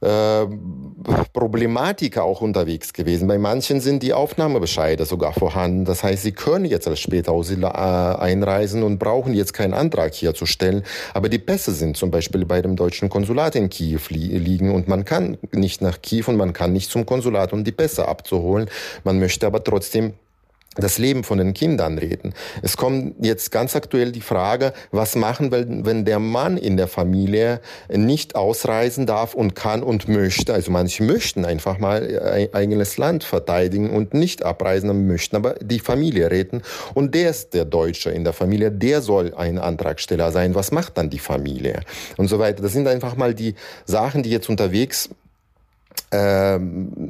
[0.00, 0.46] äh,
[1.32, 3.26] Problematik auch unterwegs gewesen.
[3.26, 5.84] Bei manchen sind die Aufnahmebescheide sogar vorhanden.
[5.84, 10.34] Das heißt, sie können jetzt als Spätaussiedler äh, einreisen und brauchen jetzt keinen Antrag hier
[10.34, 10.84] zu stellen.
[11.14, 14.88] Aber die Pässe sind zum Beispiel bei dem deutschen Konsulat in Kiew li liegen und
[14.88, 18.68] man kann nicht nach Kiew und man kann nicht zum Konsulat, um die Pässe abzuholen.
[19.04, 20.14] Man möchte aber trotzdem
[20.78, 22.34] das Leben von den Kindern reden.
[22.62, 26.88] Es kommt jetzt ganz aktuell die Frage, was machen, wenn, wenn der Mann in der
[26.88, 30.54] Familie nicht ausreisen darf und kann und möchte.
[30.54, 35.80] Also manche möchten einfach mal ein eigenes Land verteidigen und nicht abreisen, möchten aber die
[35.80, 36.62] Familie retten.
[36.94, 40.54] Und der ist der Deutsche in der Familie, der soll ein Antragsteller sein.
[40.54, 41.80] Was macht dann die Familie?
[42.16, 42.62] Und so weiter.
[42.62, 43.54] Das sind einfach mal die
[43.84, 45.10] Sachen, die jetzt unterwegs
[46.10, 46.58] äh,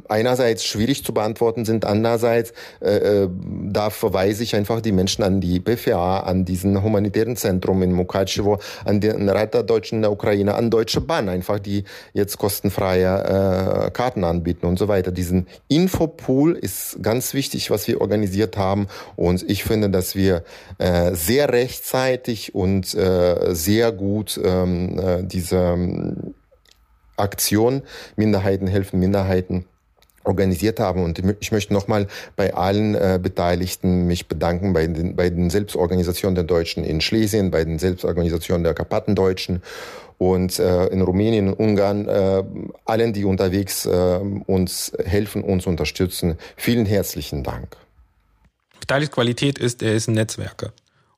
[0.09, 3.29] einerseits schwierig zu beantworten sind, andererseits äh, äh,
[3.71, 8.59] da verweise ich einfach die Menschen an die BFA, an diesen humanitären Zentrum in Mukachevo,
[8.83, 13.91] an den Rat der in der Ukraine, an Deutsche Bahn, einfach die jetzt kostenfreie äh,
[13.91, 15.11] Karten anbieten und so weiter.
[15.11, 20.43] Diesen Infopool ist ganz wichtig, was wir organisiert haben und ich finde, dass wir
[20.77, 26.35] äh, sehr rechtzeitig und äh, sehr gut ähm, äh, diese
[27.19, 27.83] Aktion
[28.15, 29.65] Minderheiten helfen Minderheiten
[30.23, 31.03] organisiert haben.
[31.03, 36.35] Und ich möchte nochmal bei allen äh, Beteiligten mich bedanken, bei den, bei den Selbstorganisationen
[36.35, 39.61] der Deutschen in Schlesien, bei den Selbstorganisationen der Karpatendeutschen
[40.17, 42.43] und äh, in Rumänien Ungarn, äh,
[42.85, 46.37] allen, die unterwegs äh, uns helfen, uns unterstützen.
[46.57, 47.77] Vielen herzlichen Dank.
[48.81, 50.73] Beteiligungsqualität ist, er ist ein Netzwerker.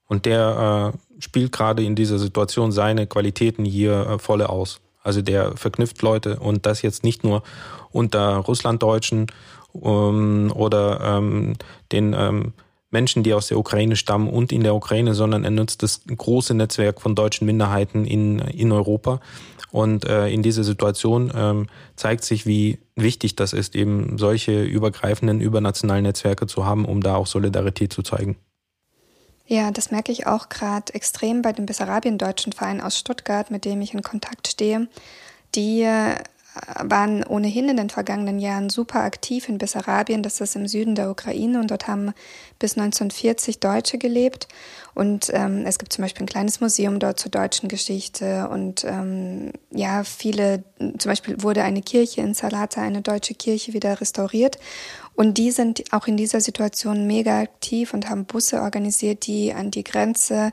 [0.08, 4.80] Und der äh, spielt gerade in dieser Situation seine Qualitäten hier äh, volle aus.
[5.04, 7.44] Also der verknüpft Leute und das jetzt nicht nur
[7.92, 9.28] unter Russlanddeutschen
[9.82, 11.54] ähm, oder ähm,
[11.92, 12.54] den ähm,
[12.92, 16.54] Menschen, die aus der Ukraine stammen und in der Ukraine, sondern er nutzt das große
[16.54, 19.22] Netzwerk von deutschen Minderheiten in, in Europa.
[19.72, 25.40] Und äh, in dieser Situation ähm, zeigt sich, wie wichtig das ist, eben solche übergreifenden,
[25.40, 28.36] übernationalen Netzwerke zu haben, um da auch Solidarität zu zeigen.
[29.52, 33.82] Ja, das merke ich auch gerade extrem bei dem Bessarabien-deutschen Verein aus Stuttgart, mit dem
[33.82, 34.88] ich in Kontakt stehe.
[35.56, 36.16] Die äh,
[36.82, 41.12] waren ohnehin in den vergangenen Jahren super aktiv in Bessarabien, das ist im Süden der
[41.12, 42.14] Ukraine und dort haben
[42.60, 44.48] bis 1940 Deutsche gelebt.
[44.94, 48.48] Und ähm, es gibt zum Beispiel ein kleines Museum dort zur deutschen Geschichte.
[48.48, 54.00] Und ähm, ja, viele, zum Beispiel wurde eine Kirche in Salata, eine deutsche Kirche wieder
[54.00, 54.58] restauriert
[55.16, 59.70] und die sind auch in dieser Situation mega aktiv und haben Busse organisiert, die an
[59.70, 60.52] die Grenze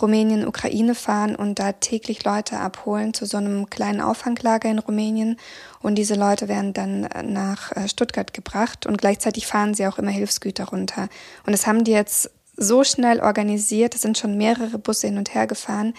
[0.00, 5.36] Rumänien, Ukraine fahren und da täglich Leute abholen zu so einem kleinen Auffanglager in Rumänien.
[5.80, 10.10] Und diese Leute werden dann nach äh, Stuttgart gebracht und gleichzeitig fahren sie auch immer
[10.10, 11.08] Hilfsgüter runter.
[11.46, 15.34] Und das haben die jetzt so schnell organisiert, es sind schon mehrere Busse hin und
[15.34, 15.94] her gefahren,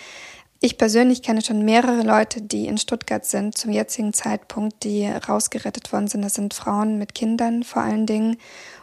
[0.64, 5.92] ich persönlich kenne schon mehrere Leute, die in Stuttgart sind zum jetzigen Zeitpunkt, die rausgerettet
[5.92, 6.22] worden sind.
[6.22, 8.38] Das sind Frauen mit Kindern vor allen Dingen.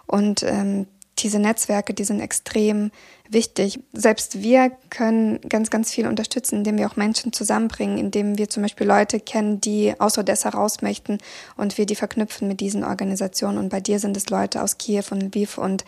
[0.07, 2.91] Und ähm, diese Netzwerke, die sind extrem
[3.29, 3.81] wichtig.
[3.93, 8.65] Selbst wir können ganz, ganz viel unterstützen, indem wir auch Menschen zusammenbringen, indem wir zum
[8.65, 11.19] Beispiel Leute kennen, die aus Odessa raus möchten
[11.57, 13.59] und wir die verknüpfen mit diesen Organisationen.
[13.59, 15.59] Und bei dir sind es Leute aus Kiew und Lviv.
[15.59, 15.85] Und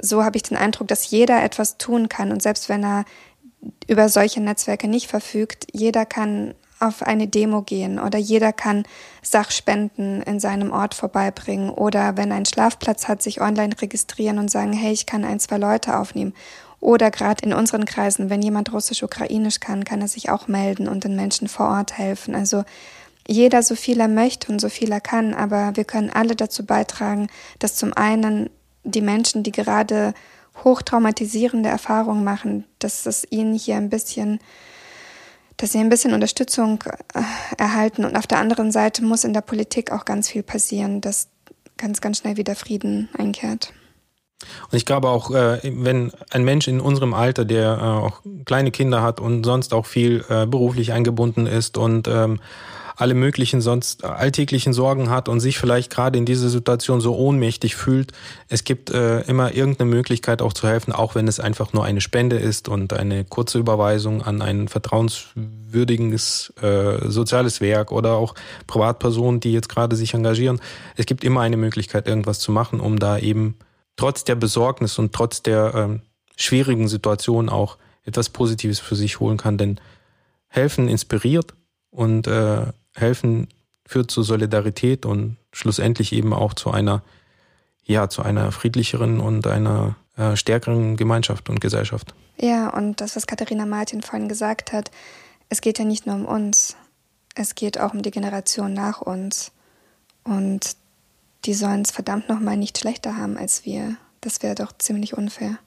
[0.00, 2.32] so habe ich den Eindruck, dass jeder etwas tun kann.
[2.32, 3.04] Und selbst wenn er
[3.86, 5.66] über solche Netzwerke nicht verfügt.
[5.72, 8.84] Jeder kann auf eine Demo gehen oder jeder kann
[9.22, 14.72] Sachspenden in seinem Ort vorbeibringen oder wenn ein Schlafplatz hat, sich online registrieren und sagen,
[14.72, 16.34] hey, ich kann ein, zwei Leute aufnehmen.
[16.80, 21.02] Oder gerade in unseren Kreisen, wenn jemand Russisch-Ukrainisch kann, kann er sich auch melden und
[21.02, 22.36] den Menschen vor Ort helfen.
[22.36, 22.62] Also
[23.26, 26.64] jeder so viel er möchte und so viel er kann, aber wir können alle dazu
[26.64, 27.26] beitragen,
[27.58, 28.48] dass zum einen
[28.84, 30.14] die Menschen, die gerade
[30.64, 34.40] hochtraumatisierende Erfahrungen machen, dass es ihnen hier ein bisschen,
[35.56, 36.82] dass sie ein bisschen Unterstützung
[37.14, 37.22] äh,
[37.56, 38.04] erhalten.
[38.04, 41.28] Und auf der anderen Seite muss in der Politik auch ganz viel passieren, dass
[41.76, 43.72] ganz, ganz schnell wieder Frieden einkehrt.
[44.70, 48.70] Und ich glaube auch, äh, wenn ein Mensch in unserem Alter, der äh, auch kleine
[48.70, 52.40] Kinder hat und sonst auch viel beruflich eingebunden ist und ähm,
[52.98, 57.76] alle möglichen sonst alltäglichen Sorgen hat und sich vielleicht gerade in dieser Situation so ohnmächtig
[57.76, 58.12] fühlt,
[58.48, 62.36] es gibt immer irgendeine Möglichkeit auch zu helfen, auch wenn es einfach nur eine Spende
[62.36, 66.52] ist und eine kurze Überweisung an ein vertrauenswürdiges
[67.04, 68.34] soziales Werk oder auch
[68.66, 70.60] Privatpersonen, die jetzt gerade sich engagieren.
[70.96, 73.56] Es gibt immer eine Möglichkeit, irgendwas zu machen, um da eben
[73.98, 76.00] trotz der Besorgnis und trotz der ähm,
[76.36, 79.58] schwierigen Situation auch etwas Positives für sich holen kann.
[79.58, 79.78] Denn
[80.46, 81.52] helfen inspiriert
[81.90, 82.66] und äh,
[83.00, 83.48] helfen
[83.86, 87.02] führt zu Solidarität und schlussendlich eben auch zu einer,
[87.84, 92.14] ja, zu einer friedlicheren und einer äh, stärkeren Gemeinschaft und Gesellschaft.
[92.38, 94.90] Ja, und das, was Katharina Martin vorhin gesagt hat,
[95.48, 96.76] es geht ja nicht nur um uns,
[97.34, 99.52] es geht auch um die Generation nach uns.
[100.24, 100.76] Und
[101.44, 103.96] die sollen es verdammt nochmal nicht schlechter haben als wir.
[104.20, 105.58] Das wäre doch ziemlich unfair.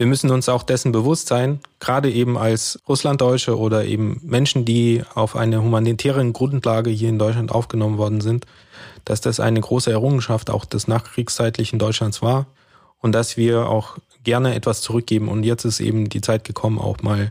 [0.00, 5.02] Wir müssen uns auch dessen bewusst sein, gerade eben als Russlanddeutsche oder eben Menschen, die
[5.14, 8.46] auf eine humanitäre Grundlage hier in Deutschland aufgenommen worden sind,
[9.04, 12.46] dass das eine große Errungenschaft auch des nachkriegszeitlichen Deutschlands war
[13.02, 15.28] und dass wir auch gerne etwas zurückgeben.
[15.28, 17.30] Und jetzt ist eben die Zeit gekommen, auch mal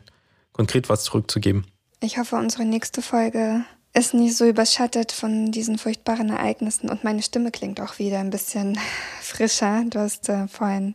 [0.52, 1.66] konkret was zurückzugeben.
[2.02, 3.66] Ich hoffe, unsere nächste Folge
[3.96, 8.30] ist nicht so überschattet von diesen furchtbaren Ereignissen und meine Stimme klingt auch wieder ein
[8.30, 8.78] bisschen
[9.22, 9.86] frischer.
[9.90, 10.94] Du hast äh, vorhin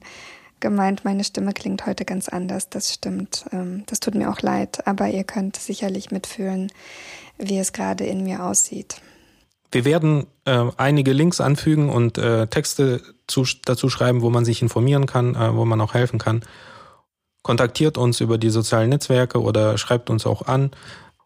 [0.64, 2.70] gemeint, meine Stimme klingt heute ganz anders.
[2.70, 3.46] Das stimmt.
[3.52, 6.72] Ähm, das tut mir auch leid, aber ihr könnt sicherlich mitfühlen,
[7.38, 9.02] wie es gerade in mir aussieht.
[9.72, 14.62] Wir werden äh, einige Links anfügen und äh, Texte zu, dazu schreiben, wo man sich
[14.62, 16.42] informieren kann, äh, wo man auch helfen kann.
[17.44, 20.72] Kontaktiert uns über die sozialen Netzwerke oder schreibt uns auch an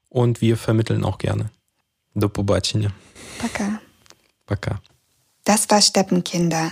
[0.10, 1.50] und wir vermitteln auch gerne.
[2.16, 2.92] До побачення.
[3.40, 3.80] Пока.
[4.46, 4.80] Пока.
[5.46, 6.72] Das war Steppenkinder,